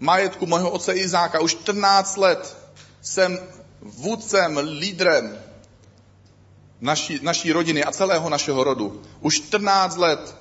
[0.00, 1.40] majetku mého otce Izáka.
[1.40, 2.56] Už 14 let
[3.02, 3.38] jsem
[3.80, 5.38] vůdcem, lídrem
[6.80, 9.02] naší, naší rodiny a celého našeho rodu.
[9.20, 10.36] Už 14 let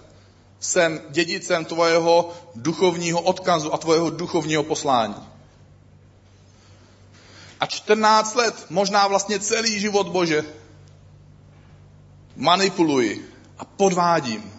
[0.60, 5.28] jsem dědicem tvojeho duchovního odkazu a tvojeho duchovního poslání.
[7.60, 10.46] A 14 let, možná vlastně celý život Bože,
[12.36, 14.57] manipuluji a podvádím.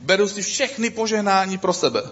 [0.00, 2.02] Beru si všechny požehnání pro sebe.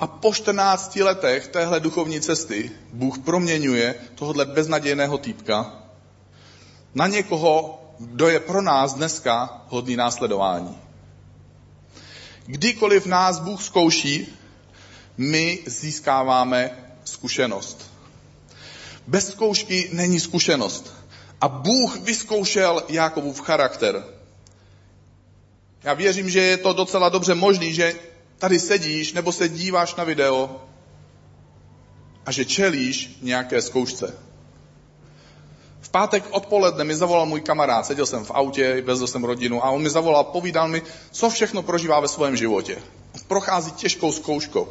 [0.00, 5.72] A po 14 letech téhle duchovní cesty Bůh proměňuje tohohle beznadějného týpka
[6.94, 10.78] na někoho, kdo je pro nás dneska hodný následování.
[12.46, 14.38] Kdykoliv nás Bůh zkouší,
[15.16, 16.70] my získáváme
[17.04, 17.90] zkušenost.
[19.06, 20.94] Bez zkoušky není zkušenost.
[21.40, 24.04] A Bůh vyzkoušel Jákobův charakter.
[25.84, 27.94] Já věřím, že je to docela dobře možný, že
[28.38, 30.60] tady sedíš nebo se díváš na video
[32.26, 34.14] a že čelíš nějaké zkoušce.
[35.80, 39.70] V pátek odpoledne mi zavolal můj kamarád, seděl jsem v autě, vezl jsem rodinu a
[39.70, 42.76] on mi zavolal, povídal mi, co všechno prožívá ve svém životě.
[43.28, 44.68] Prochází těžkou zkouškou.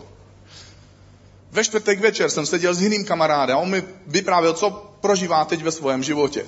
[1.51, 4.69] Ve čtvrtek večer jsem seděl s jiným kamarádem a on mi vyprávěl, co
[5.01, 6.45] prožívá teď ve svém životě.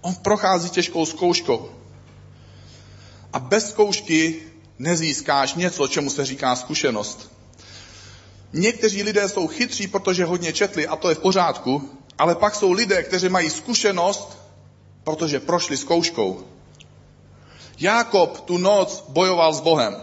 [0.00, 1.81] On prochází těžkou zkouškou.
[3.32, 4.42] A bez zkoušky
[4.78, 7.32] nezískáš něco, čemu se říká zkušenost.
[8.52, 12.72] Někteří lidé jsou chytří, protože hodně četli a to je v pořádku, ale pak jsou
[12.72, 14.38] lidé, kteří mají zkušenost,
[15.04, 16.44] protože prošli zkouškou.
[17.78, 19.96] Jákob tu noc bojoval s Bohem.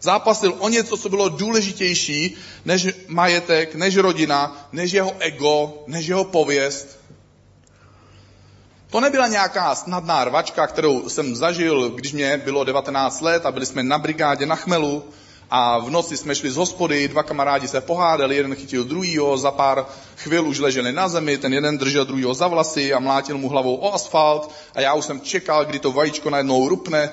[0.00, 6.24] Zápasil o něco, co bylo důležitější než majetek, než rodina, než jeho ego, než jeho
[6.24, 6.98] pověst.
[8.90, 13.66] To nebyla nějaká snadná rvačka, kterou jsem zažil, když mě bylo 19 let a byli
[13.66, 15.04] jsme na brigádě na chmelu
[15.50, 19.50] a v noci jsme šli z hospody, dva kamarádi se pohádali, jeden chytil druhýho, za
[19.50, 23.48] pár chvil už leželi na zemi, ten jeden držel druhýho za vlasy a mlátil mu
[23.48, 27.10] hlavou o asfalt a já už jsem čekal, kdy to vajíčko najednou rupne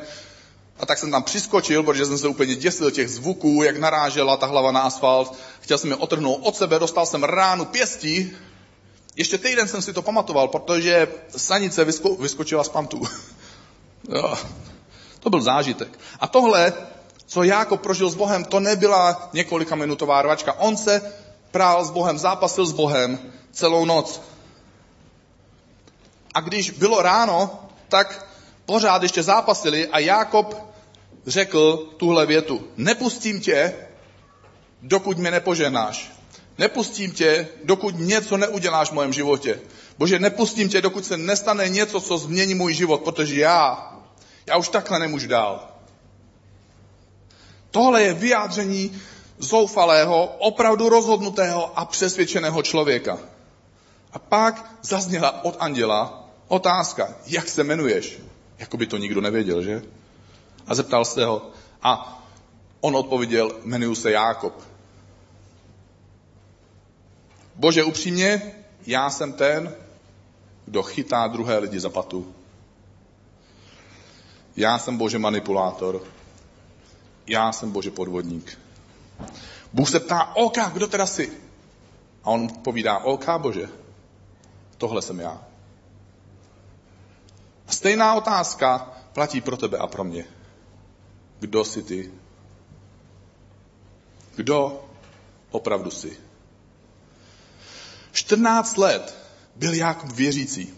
[0.79, 4.45] a tak jsem tam přiskočil, protože jsem se úplně děsil těch zvuků, jak narážela ta
[4.45, 5.35] hlava na asfalt.
[5.59, 8.31] Chtěl jsem je otrhnout od sebe, dostal jsem ránu pěstí.
[9.15, 13.01] Ještě týden jsem si to pamatoval, protože sanice vysko- vyskočila z pantu.
[15.19, 15.99] To byl zážitek.
[16.19, 16.73] A tohle,
[17.25, 20.53] co Jákob prožil s Bohem, to nebyla několika minutová rvačka.
[20.53, 21.13] On se
[21.51, 23.19] prál s Bohem, zápasil s Bohem
[23.51, 24.21] celou noc.
[26.33, 28.27] A když bylo ráno, tak
[28.65, 30.73] pořád ještě zápasili a Jákob
[31.27, 32.67] řekl tuhle větu.
[32.77, 33.73] Nepustím tě,
[34.81, 36.14] dokud mě nepoženáš.
[36.57, 39.59] Nepustím tě, dokud něco neuděláš v mém životě.
[39.97, 43.93] Bože, nepustím tě, dokud se nestane něco, co změní můj život, protože já,
[44.45, 45.67] já už takhle nemůžu dál.
[47.71, 49.01] Tohle je vyjádření
[49.37, 53.17] zoufalého, opravdu rozhodnutého a přesvědčeného člověka.
[54.13, 58.19] A pak zazněla od anděla otázka, jak se jmenuješ?
[58.57, 59.81] Jako by to nikdo nevěděl, že?
[60.67, 61.51] A zeptal se ho.
[61.81, 62.23] A
[62.81, 64.74] on odpověděl, jmenuji se Jákob.
[67.55, 68.55] Bože, upřímně,
[68.87, 69.75] já jsem ten,
[70.65, 72.35] kdo chytá druhé lidi za patu.
[74.55, 76.03] Já jsem Bože manipulátor.
[77.27, 78.59] Já jsem Bože podvodník.
[79.73, 81.31] Bůh se ptá, OK, kdo teda jsi?
[82.23, 83.69] A on povídá, OK, Bože,
[84.77, 85.43] tohle jsem já.
[87.67, 90.25] A stejná otázka platí pro tebe a pro mě.
[91.39, 92.11] Kdo jsi ty?
[94.35, 94.85] Kdo
[95.51, 96.24] opravdu jsi?
[98.15, 99.17] 14 let
[99.55, 100.73] byl Jakub věřící.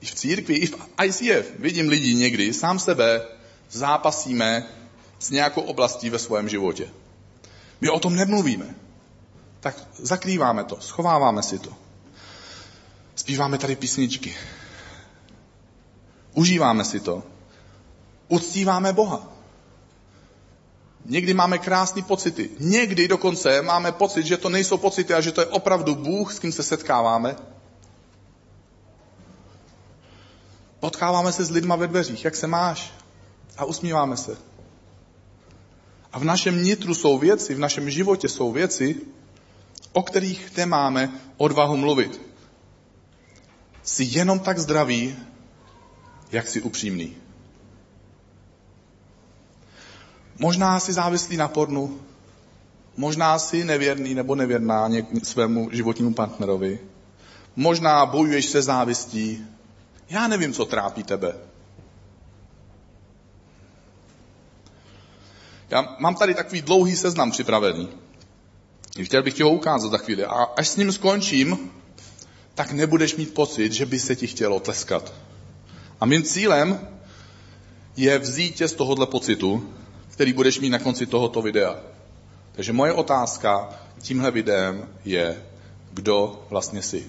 [0.00, 0.74] I v církvi, i v
[1.04, 3.26] ICF vidím lidi někdy, sám sebe
[3.70, 4.66] zápasíme
[5.18, 6.88] s nějakou oblastí ve svém životě.
[7.80, 8.74] My o tom nemluvíme.
[9.60, 11.70] Tak zakrýváme to, schováváme si to.
[13.14, 14.36] Zpíváme tady písničky.
[16.34, 17.22] Užíváme si to.
[18.28, 19.32] Uctíváme Boha.
[21.04, 22.50] Někdy máme krásné pocity.
[22.60, 26.38] Někdy dokonce máme pocit, že to nejsou pocity a že to je opravdu Bůh, s
[26.38, 27.36] kým se setkáváme.
[30.80, 32.24] Potkáváme se s lidma ve dveřích.
[32.24, 32.92] Jak se máš?
[33.56, 34.36] A usmíváme se.
[36.12, 39.00] A v našem nitru jsou věci, v našem životě jsou věci,
[39.92, 42.20] o kterých nemáme odvahu mluvit.
[43.82, 45.16] Jsi jenom tak zdravý,
[46.32, 47.16] jak jsi upřímný.
[50.42, 52.00] Možná jsi závislý na pornu,
[52.96, 56.78] možná jsi nevěrný nebo nevěrná něk- svému životnímu partnerovi,
[57.56, 59.46] možná bojuješ se závistí,
[60.10, 61.34] já nevím, co trápí tebe.
[65.70, 67.88] Já mám tady takový dlouhý seznam připravený.
[69.02, 70.24] Chtěl bych ti ho ukázat za chvíli.
[70.24, 71.70] A až s ním skončím,
[72.54, 75.12] tak nebudeš mít pocit, že by se ti chtělo tleskat.
[76.00, 76.88] A mým cílem
[77.96, 79.74] je vzít tě z tohohle pocitu,
[80.12, 81.76] který budeš mít na konci tohoto videa.
[82.52, 83.68] Takže moje otázka
[84.02, 85.42] tímhle videem je,
[85.92, 87.06] kdo vlastně jsi.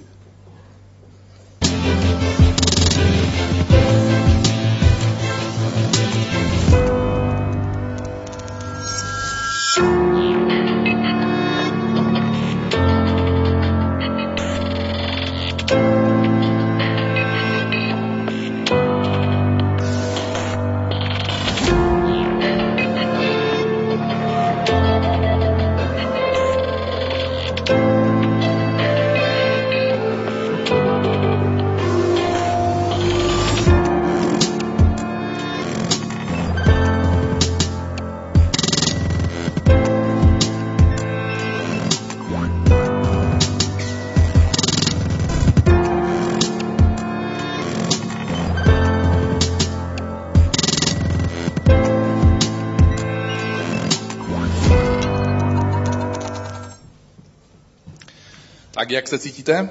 [58.93, 59.69] Tak jak se cítíte?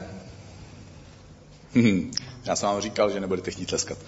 [1.75, 2.11] Hm,
[2.45, 3.99] já jsem vám říkal, že nebudete chtít tleskat.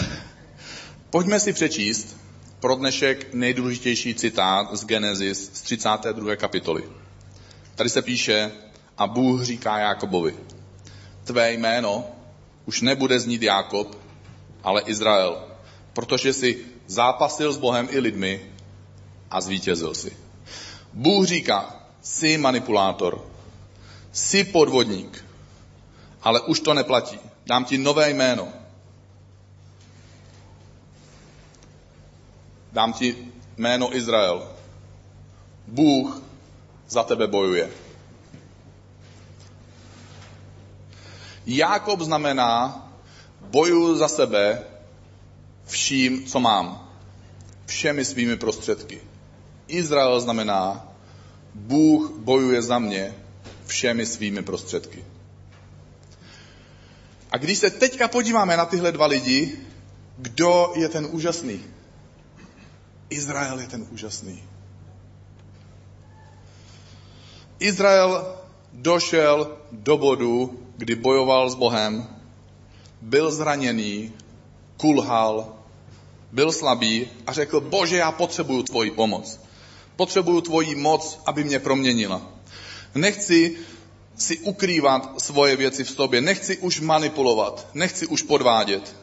[1.10, 2.16] Pojďme si přečíst
[2.60, 6.36] pro dnešek nejdůležitější citát z Genesis z 32.
[6.36, 6.84] kapitoly.
[7.74, 8.52] Tady se píše,
[8.98, 10.34] a Bůh říká Jákobovi,
[11.24, 12.04] tvé jméno
[12.64, 13.98] už nebude znít Jákob,
[14.62, 15.44] ale Izrael,
[15.92, 18.50] protože si zápasil s Bohem i lidmi
[19.30, 20.16] a zvítězil si.
[20.92, 23.35] Bůh říká, jsi manipulátor,
[24.16, 25.24] jsi podvodník,
[26.22, 27.20] ale už to neplatí.
[27.46, 28.48] Dám ti nové jméno.
[32.72, 34.52] Dám ti jméno Izrael.
[35.66, 36.22] Bůh
[36.88, 37.70] za tebe bojuje.
[41.46, 42.82] Jákob znamená,
[43.40, 44.62] bojuju za sebe
[45.64, 46.88] vším, co mám.
[47.66, 49.00] Všemi svými prostředky.
[49.68, 50.88] Izrael znamená,
[51.54, 53.14] Bůh bojuje za mě
[53.66, 55.04] všemi svými prostředky.
[57.30, 59.58] A když se teďka podíváme na tyhle dva lidi,
[60.18, 61.60] kdo je ten úžasný?
[63.10, 64.44] Izrael je ten úžasný.
[67.58, 68.36] Izrael
[68.72, 72.08] došel do bodu, kdy bojoval s Bohem,
[73.00, 74.12] byl zraněný,
[74.76, 75.56] kulhal,
[76.32, 79.40] byl slabý a řekl, bože, já potřebuju tvoji pomoc.
[79.96, 82.35] Potřebuju tvoji moc, aby mě proměnila.
[82.96, 83.56] Nechci
[84.16, 88.96] si ukrývat svoje věci v sobě, nechci už manipulovat, nechci už podvádět.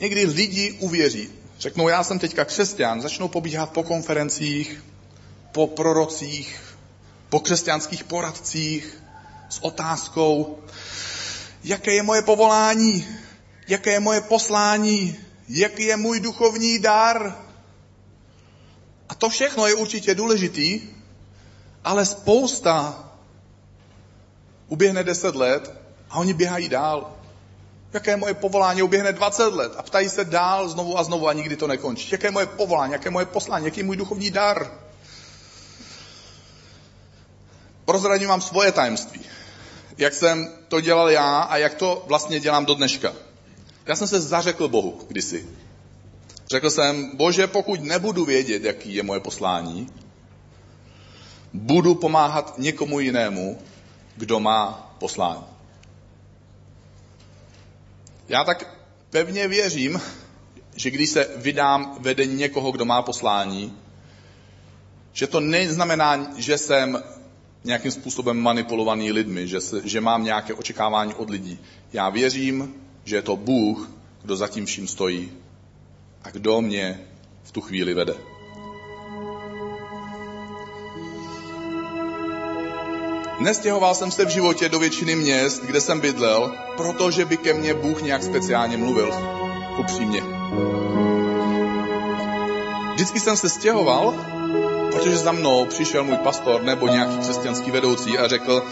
[0.00, 4.84] Někdy lidi uvěří, řeknou, já jsem teďka křesťan, začnou pobíhat po konferencích,
[5.52, 6.60] po prorocích,
[7.28, 9.02] po křesťanských poradcích
[9.48, 10.58] s otázkou,
[11.64, 13.06] jaké je moje povolání,
[13.68, 15.16] jaké je moje poslání,
[15.48, 17.38] jaký je můj duchovní dar.
[19.08, 20.80] A to všechno je určitě důležitý,
[21.84, 23.04] ale spousta
[24.68, 25.72] uběhne 10 let
[26.10, 27.12] a oni běhají dál.
[27.92, 28.82] Jaké je moje povolání?
[28.82, 32.08] Uběhne 20 let a ptají se dál znovu a znovu a nikdy to nekončí.
[32.12, 32.92] Jaké je moje povolání?
[32.92, 33.64] Jaké je moje poslání?
[33.64, 34.70] Jaký je můj duchovní dar?
[37.84, 39.20] Prozradím vám svoje tajemství.
[39.98, 43.12] Jak jsem to dělal já a jak to vlastně dělám do dneška.
[43.86, 45.48] Já jsem se zařekl Bohu kdysi.
[46.50, 49.88] Řekl jsem, bože, pokud nebudu vědět, jaký je moje poslání,
[51.52, 53.58] budu pomáhat někomu jinému,
[54.16, 55.44] kdo má poslání.
[58.28, 58.78] Já tak
[59.10, 60.00] pevně věřím,
[60.76, 63.78] že když se vydám vedení někoho, kdo má poslání,
[65.12, 67.02] že to neznamená, že jsem
[67.64, 71.58] nějakým způsobem manipulovaný lidmi, že, se, že mám nějaké očekávání od lidí.
[71.92, 73.90] Já věřím, že je to Bůh,
[74.22, 75.32] kdo za tím vším stojí
[76.22, 77.00] a kdo mě
[77.42, 78.31] v tu chvíli vede.
[83.42, 87.74] Nestěhoval jsem se v životě do většiny měst, kde jsem bydlel, protože by ke mně
[87.74, 89.14] Bůh nějak speciálně mluvil.
[89.78, 90.22] Upřímně.
[92.94, 94.14] Vždycky jsem se stěhoval,
[94.92, 98.62] protože za mnou přišel můj pastor nebo nějaký křesťanský vedoucí a řekl,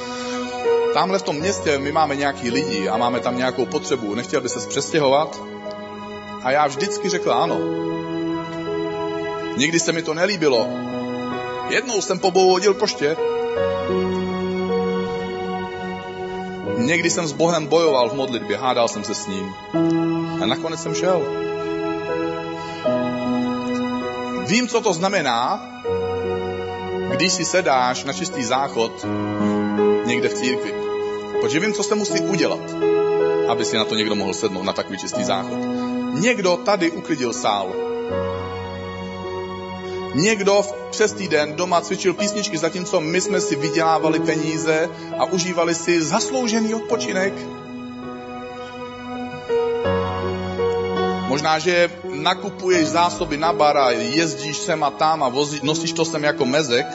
[0.94, 4.48] tamhle v tom městě my máme nějaký lidi a máme tam nějakou potřebu, nechtěl by
[4.48, 5.42] se přestěhovat?
[6.42, 7.59] A já vždycky řekl ano.
[9.56, 10.68] Nikdy se mi to nelíbilo.
[11.68, 13.16] Jednou jsem pobouhodil poště.
[16.79, 19.54] Někdy jsem s Bohem bojoval v modlitbě, hádal jsem se s ním.
[20.42, 21.23] A nakonec jsem šel.
[24.46, 25.71] Vím, co to znamená,
[27.11, 29.06] když si sedáš na čistý záchod
[30.04, 30.75] někde v církvi.
[31.40, 32.61] Protože vím, co se musí udělat,
[33.48, 35.58] aby si na to někdo mohl sednout, na takový čistý záchod.
[36.13, 37.90] Někdo tady uklidil sál.
[40.15, 44.88] Někdo přes týden doma cvičil písničky, zatímco my jsme si vydělávali peníze
[45.19, 47.33] a užívali si zasloužený odpočinek.
[51.29, 56.25] Možná, že nakupuješ zásoby na bara, jezdíš sem a tam a vozí, nosíš to sem
[56.25, 56.87] jako mezek.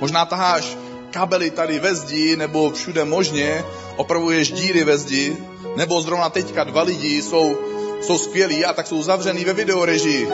[0.00, 0.76] Možná taháš
[1.10, 3.64] kabely tady ve zdi nebo všude možně,
[3.96, 5.36] opravuješ díry ve zdi,
[5.76, 7.56] nebo zrovna teďka dva lidi jsou,
[8.02, 10.28] jsou skvělí a tak jsou zavřený ve videorežii.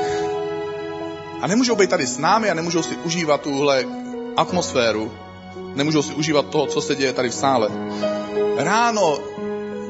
[1.41, 3.85] A nemůžou být tady s námi a nemůžou si užívat tuhle
[4.37, 5.13] atmosféru.
[5.75, 7.69] Nemůžou si užívat toho, co se děje tady v sále.
[8.57, 9.19] Ráno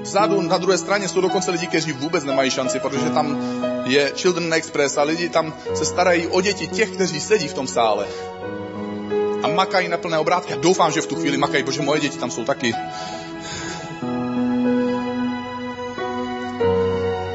[0.03, 3.38] vzadu na druhé straně jsou dokonce lidi, kteří vůbec nemají šanci, protože tam
[3.84, 7.66] je Children Express a lidi tam se starají o děti těch, kteří sedí v tom
[7.66, 8.07] sále.
[9.42, 10.53] A makají na plné obrátky.
[10.53, 12.74] Já doufám, že v tu chvíli makají, protože moje děti tam jsou taky.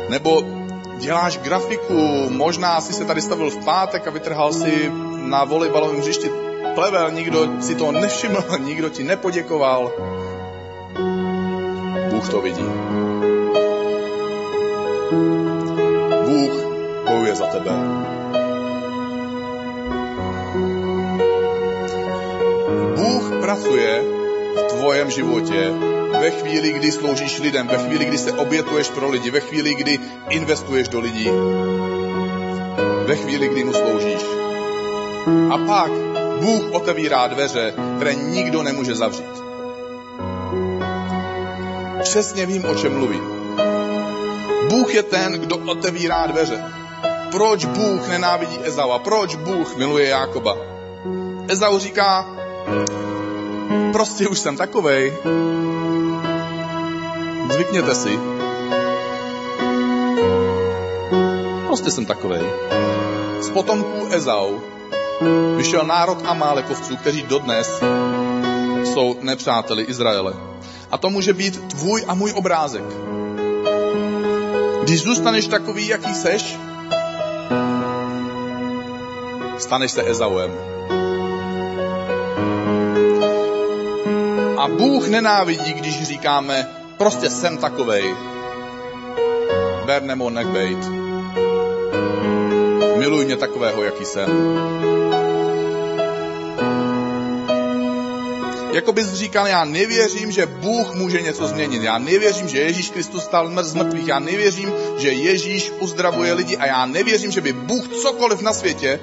[0.10, 0.63] Nebo
[1.04, 6.32] děláš grafiku, možná si se tady stavil v pátek a vytrhal si na volejbalovém hřišti
[6.76, 9.92] plevel, nikdo si to nevšiml, nikdo ti nepoděkoval.
[12.10, 12.66] Bůh to vidí.
[16.26, 16.54] Bůh
[17.10, 17.72] bojuje za tebe.
[22.96, 24.04] Bůh pracuje
[24.56, 25.74] v tvojem životě
[26.24, 30.00] ve chvíli, kdy sloužíš lidem, ve chvíli, kdy se obětuješ pro lidi, ve chvíli, kdy
[30.30, 31.30] investuješ do lidí,
[33.06, 34.24] ve chvíli, kdy mu sloužíš.
[35.52, 35.92] A pak
[36.40, 39.36] Bůh otevírá dveře, které nikdo nemůže zavřít.
[42.02, 43.24] Přesně vím, o čem mluvím.
[44.70, 46.64] Bůh je ten, kdo otevírá dveře.
[47.32, 49.00] Proč Bůh nenávidí Ezaua?
[49.00, 50.58] Proč Bůh miluje Jákoba?
[51.48, 52.26] Ezau říká,
[53.92, 55.14] prostě už jsem takovej,
[57.52, 58.20] Zvykněte si.
[61.68, 62.42] Prostě jsem takovej.
[63.40, 64.60] Z potomků Ezau
[65.56, 67.84] vyšel národ Amálekovců, kteří dodnes
[68.84, 70.34] jsou nepřáteli Izraele.
[70.92, 72.84] A to může být tvůj a můj obrázek.
[74.84, 76.58] Když zůstaneš takový, jaký seš,
[79.58, 80.52] staneš se Ezauem.
[84.58, 88.16] A Bůh nenávidí, když říkáme, Prostě jsem takovej.
[89.86, 90.80] Ber nebo nech bejt.
[92.98, 94.30] Miluj mě takového, jaký jsem.
[98.74, 101.84] Jako bys říkal, já nevěřím, že Bůh může něco změnit.
[101.84, 104.08] Já nevěřím, že Ježíš Kristus stal z mrtvých.
[104.08, 106.58] Já nevěřím, že Ježíš uzdravuje lidi.
[106.58, 109.00] A já nevěřím, že by Bůh cokoliv na světě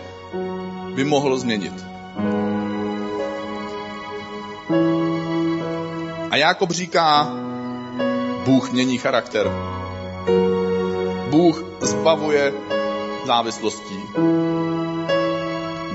[0.95, 1.73] by mohl změnit.
[6.31, 7.33] A Jákob říká,
[8.45, 9.51] Bůh mění charakter.
[11.31, 12.53] Bůh zbavuje
[13.27, 14.01] závislostí.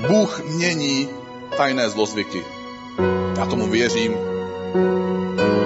[0.08, 1.08] Bůh mění
[1.56, 2.44] tajné zlozvyky.
[3.38, 4.14] Já tomu věřím.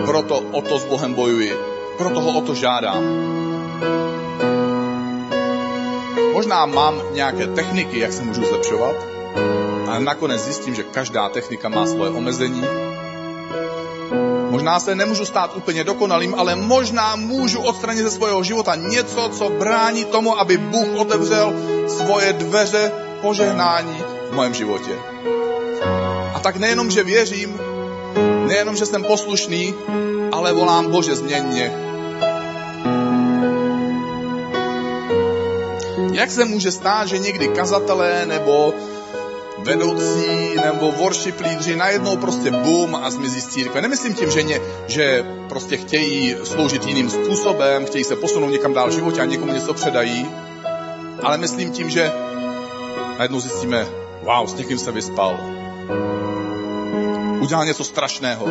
[0.07, 1.57] Proto o to s Bohem bojuji.
[1.99, 3.05] Proto ho o to žádám.
[6.33, 8.97] Možná mám nějaké techniky, jak se můžu zlepšovat,
[9.89, 12.90] ale nakonec zjistím, že každá technika má svoje omezení
[14.61, 19.49] Možná se nemůžu stát úplně dokonalým, ale možná můžu odstranit ze svého života něco, co
[19.49, 21.53] brání tomu, aby Bůh otevřel
[21.89, 24.93] svoje dveře požehnání v mém životě.
[26.35, 27.61] A tak nejenom, že věřím,
[28.47, 29.75] nejenom, že jsem poslušný,
[30.33, 31.73] ale volám Bože, změň mě.
[36.13, 38.75] Jak se může stát, že někdy kazatelé nebo
[39.63, 43.83] vedoucí nebo worship lídři najednou prostě boom a zmizí z církve.
[43.83, 48.89] Nemyslím tím, že, ně, že prostě chtějí sloužit jiným způsobem, chtějí se posunout někam dál
[48.89, 50.31] v životě a někomu něco předají,
[51.23, 52.13] ale myslím tím, že
[53.19, 53.87] najednou zjistíme,
[54.23, 55.41] wow, s někým se vyspal.
[57.41, 58.47] Udělal něco strašného.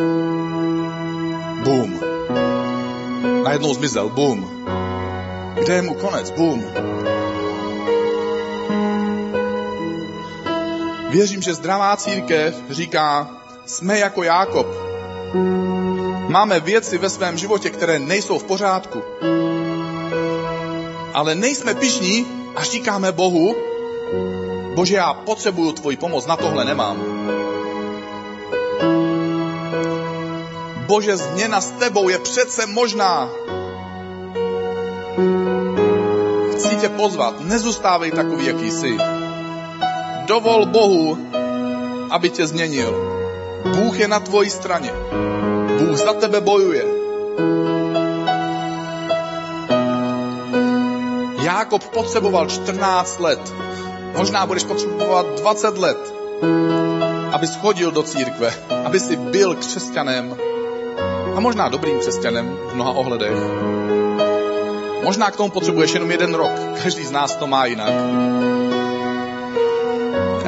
[1.64, 2.00] Boom.
[3.44, 4.08] Najednou zmizel.
[4.08, 4.50] Boom.
[5.54, 6.30] Kde je mu konec?
[6.30, 6.64] Boom.
[11.10, 13.30] Věřím, že zdravá církev říká,
[13.66, 14.66] jsme jako Jákob.
[16.28, 19.02] Máme věci ve svém životě, které nejsou v pořádku.
[21.14, 23.56] Ale nejsme pišní a říkáme Bohu,
[24.74, 26.96] Bože, já potřebuju tvoji pomoc, na tohle nemám.
[30.86, 33.30] Bože, změna s tebou je přece možná.
[36.52, 39.19] Chci tě pozvat, nezůstávej takový, jaký jsi.
[40.30, 41.18] Dovol Bohu,
[42.10, 42.94] aby tě změnil.
[43.76, 44.92] Bůh je na tvojí straně.
[45.78, 46.84] Bůh za tebe bojuje.
[51.42, 53.54] Jákob potřeboval 14 let.
[54.16, 56.14] Možná budeš potřebovat 20 let,
[57.32, 58.54] aby schodil do církve,
[58.84, 60.36] aby si byl křesťanem
[61.36, 63.38] a možná dobrým křesťanem v mnoha ohledech.
[65.02, 66.50] Možná k tomu potřebuješ jenom jeden rok.
[66.82, 67.92] Každý z nás to má jinak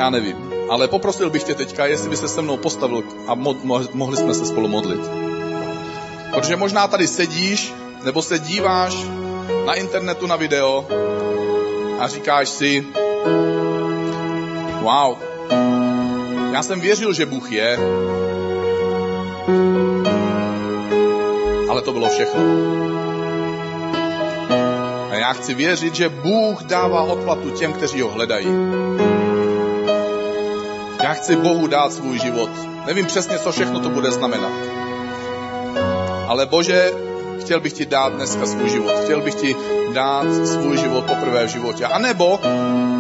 [0.03, 0.37] já nevím.
[0.71, 4.17] Ale poprosil bych tě teďka, jestli by se se mnou postavil a mo- mo- mohli
[4.17, 5.01] jsme se spolu modlit.
[6.35, 7.75] Protože možná tady sedíš,
[8.05, 8.97] nebo se díváš
[9.67, 10.87] na internetu na video
[12.01, 12.87] a říkáš si,
[14.83, 15.17] wow,
[16.53, 17.79] já jsem věřil, že Bůh je,
[21.69, 22.43] ale to bylo všechno.
[25.11, 28.47] A já chci věřit, že Bůh dává odplatu těm, kteří ho hledají.
[31.15, 32.51] Chci Bohu dát svůj život.
[32.87, 34.53] Nevím přesně, co všechno to bude znamenat.
[36.29, 36.93] Ale Bože,
[37.41, 38.93] chtěl bych ti dát dneska svůj život.
[39.05, 39.57] Chtěl bych ti
[39.93, 41.85] dát svůj život poprvé v životě.
[41.85, 42.41] A nebo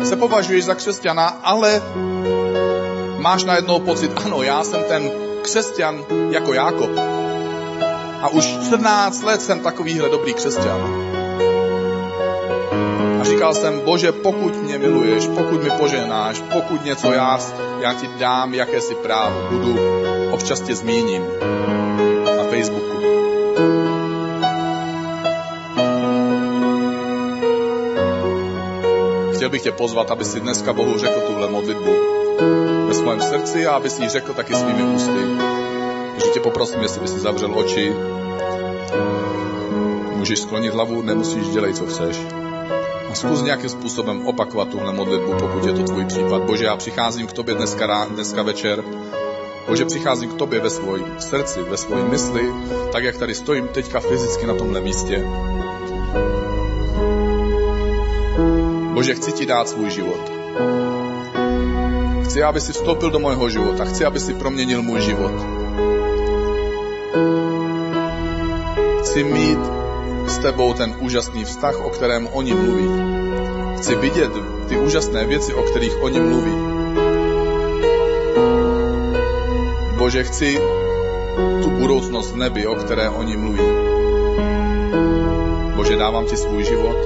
[0.04, 1.82] se považuješ za křesťana, ale
[3.18, 5.10] máš najednou pocit, ano, já jsem ten
[5.42, 6.90] křesťan jako Jákob.
[8.22, 11.11] A už 14 let jsem takovýhle dobrý křesťan.
[13.42, 17.38] Říkal jsem, bože, pokud mě miluješ, pokud mi poženáš, pokud něco já,
[17.80, 19.78] já ti dám, jaké si právo, budu,
[20.30, 21.22] občas tě zmíním
[22.36, 22.96] na Facebooku.
[29.34, 31.94] Chtěl bych tě pozvat, aby si dneska Bohu řekl tuhle modlitbu
[32.86, 35.26] ve svém srdci a aby si ji řekl taky svými ústy.
[36.10, 37.92] Takže tě poprosím, jestli by si zavřel oči,
[40.16, 42.41] můžeš sklonit hlavu, nemusíš dělat, co chceš.
[43.12, 46.42] A zkus nějakým způsobem opakovat tuhle modlitbu, pokud je to tvůj případ.
[46.42, 48.84] Bože, já přicházím k tobě dneska, rá, dneska večer.
[49.68, 52.54] Bože, přicházím k tobě ve svém srdci, ve svém mysli,
[52.92, 55.24] tak jak tady stojím teďka fyzicky na tomhle místě.
[58.94, 60.32] Bože, chci ti dát svůj život.
[62.24, 63.84] Chci, aby si vstoupil do mojho života.
[63.84, 65.32] Chci, aby si proměnil můj život.
[69.00, 69.81] Chci mít
[70.42, 72.88] tebou ten úžasný vztah, o kterém oni mluví.
[73.76, 74.32] Chci vidět
[74.68, 76.56] ty úžasné věci, o kterých oni mluví.
[79.98, 80.60] Bože, chci
[81.62, 83.68] tu budoucnost v nebi, o které oni mluví.
[85.74, 86.96] Bože, dávám ti svůj život.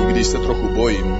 [0.00, 1.16] I když se trochu bojím,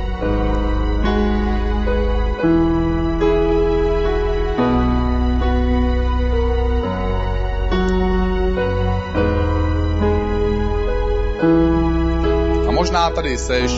[12.89, 13.73] možná tady seš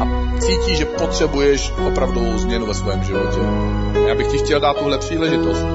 [0.00, 0.04] a
[0.40, 3.38] cítíš, že potřebuješ opravdovou změnu ve svém životě.
[4.08, 5.66] Já bych ti chtěl dát tuhle příležitost.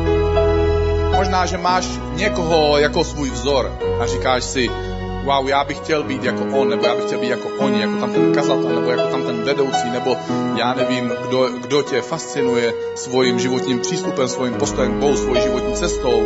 [1.15, 3.71] Možná, že máš někoho jako svůj vzor
[4.01, 4.69] a říkáš si,
[5.27, 7.95] wow, já bych chtěl být jako on, nebo já bych chtěl být jako oni, jako
[7.99, 10.17] tam ten kazatel, nebo jako tam ten vedoucí, nebo
[10.55, 15.73] já nevím, kdo, kdo tě fascinuje svým životním přístupem, svým postojem k Bohu, svojí životní
[15.73, 16.23] cestou,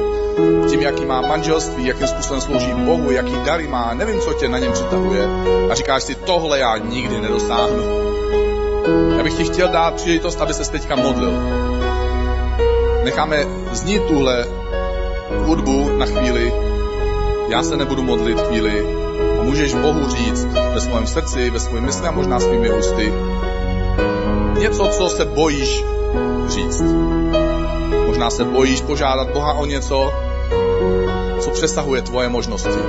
[0.70, 4.60] tím, jaký má manželství, jakým způsobem slouží Bohu, jaký dary má, nevím, co tě na
[4.60, 5.28] něm přitahuje.
[5.72, 7.84] A říkáš si, tohle já nikdy nedosáhnu.
[9.18, 11.34] Já bych ti chtěl dát příležitost, aby se teďka modlil.
[13.04, 14.46] Necháme znít tuhle
[15.46, 16.71] hudbu na chvíli,
[17.52, 18.86] já se nebudu modlit chvíli
[19.40, 23.14] a můžeš Bohu říct ve svém srdci, ve svém mysli a možná svými ústy
[24.60, 25.84] něco, co se bojíš
[26.48, 26.84] říct.
[28.06, 30.14] Možná se bojíš požádat Boha o něco,
[31.40, 32.82] co přesahuje tvoje možnosti.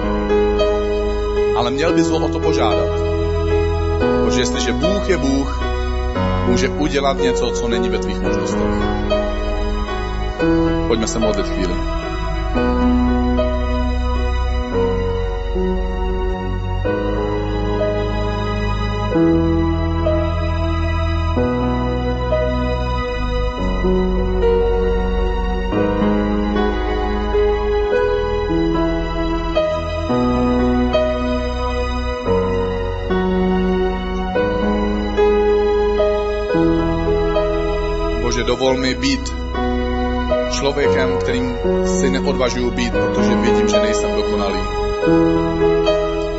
[1.57, 2.89] Ale měl bys ho o to požádat.
[4.25, 5.63] Protože jestliže Bůh je Bůh,
[6.47, 8.61] může udělat něco, co není ve tvých možnostech.
[10.89, 12.02] Pojďme se modlit chvíli.
[38.95, 39.35] Být
[40.51, 44.61] člověkem, kterým si neodvažuju být, protože vidím, že nejsem dokonalý.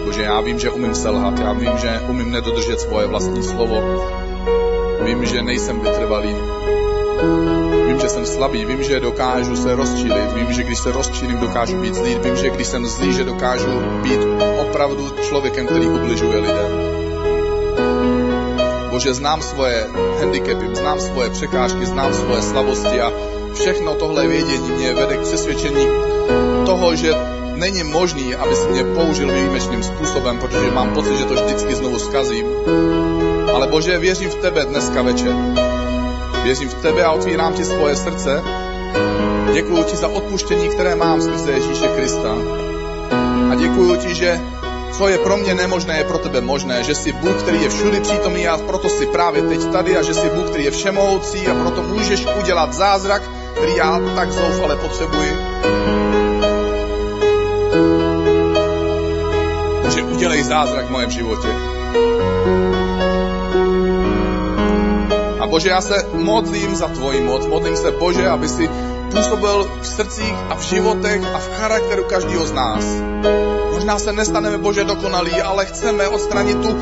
[0.06, 3.84] Bože, já vím, že umím selhat, já vím, že umím nedodržet svoje vlastní slovo.
[5.06, 6.36] Vím, že nejsem vytrvalý.
[7.88, 11.82] Vím, že jsem slabý, vím, že dokážu se rozčílit, vím, že když se rozčílim, dokážu
[11.82, 14.20] být zlý, vím, že když jsem zlý, že dokážu být
[14.62, 17.03] opravdu člověkem, který ubližuje lidem.
[18.94, 19.90] Bože, znám svoje
[20.22, 23.10] handicapy, znám svoje překážky, znám svoje slabosti a
[23.54, 25.86] všechno tohle vědění mě vede k přesvědčení
[26.66, 27.10] toho, že
[27.56, 32.00] není možný, aby si mě použil výjimečným způsobem, protože mám pocit, že to vždycky znovu
[32.00, 32.46] zkazím.
[33.54, 35.34] Ale Bože, věřím v tebe dneska večer.
[36.44, 38.44] Věřím v tebe a otvírám ti svoje srdce.
[39.54, 42.36] Děkuji ti za odpuštění, které mám skrze Ježíše Krista.
[43.52, 44.53] A děkuji ti, že
[44.98, 48.00] co je pro mě nemožné, je pro tebe možné, že jsi Bůh, který je všudy
[48.00, 51.54] přítomný a proto jsi právě teď tady a že jsi Bůh, který je všemohoucí a
[51.54, 53.22] proto můžeš udělat zázrak,
[53.56, 55.38] který já tak zoufale potřebuji.
[59.96, 61.48] Že udělej zázrak v mém životě.
[65.40, 68.70] A Bože, já se modlím za tvoji moc, modlím se, Bože, aby si
[69.14, 72.84] působil v srdcích a v životech a v charakteru každého z nás.
[73.74, 76.74] Možná se nestaneme Bože dokonalí, ale chceme odstranit tu,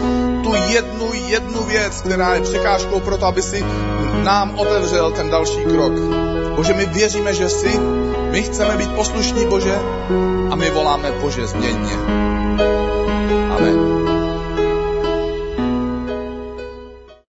[0.44, 3.66] tu jednu, jednu věc, která je překážkou pro to, aby si
[4.24, 5.94] nám otevřel ten další krok.
[6.56, 7.80] Bože, my věříme, že jsi,
[8.32, 9.76] my chceme být poslušní, Bože,
[10.50, 11.96] a my voláme, Bože, změň mě.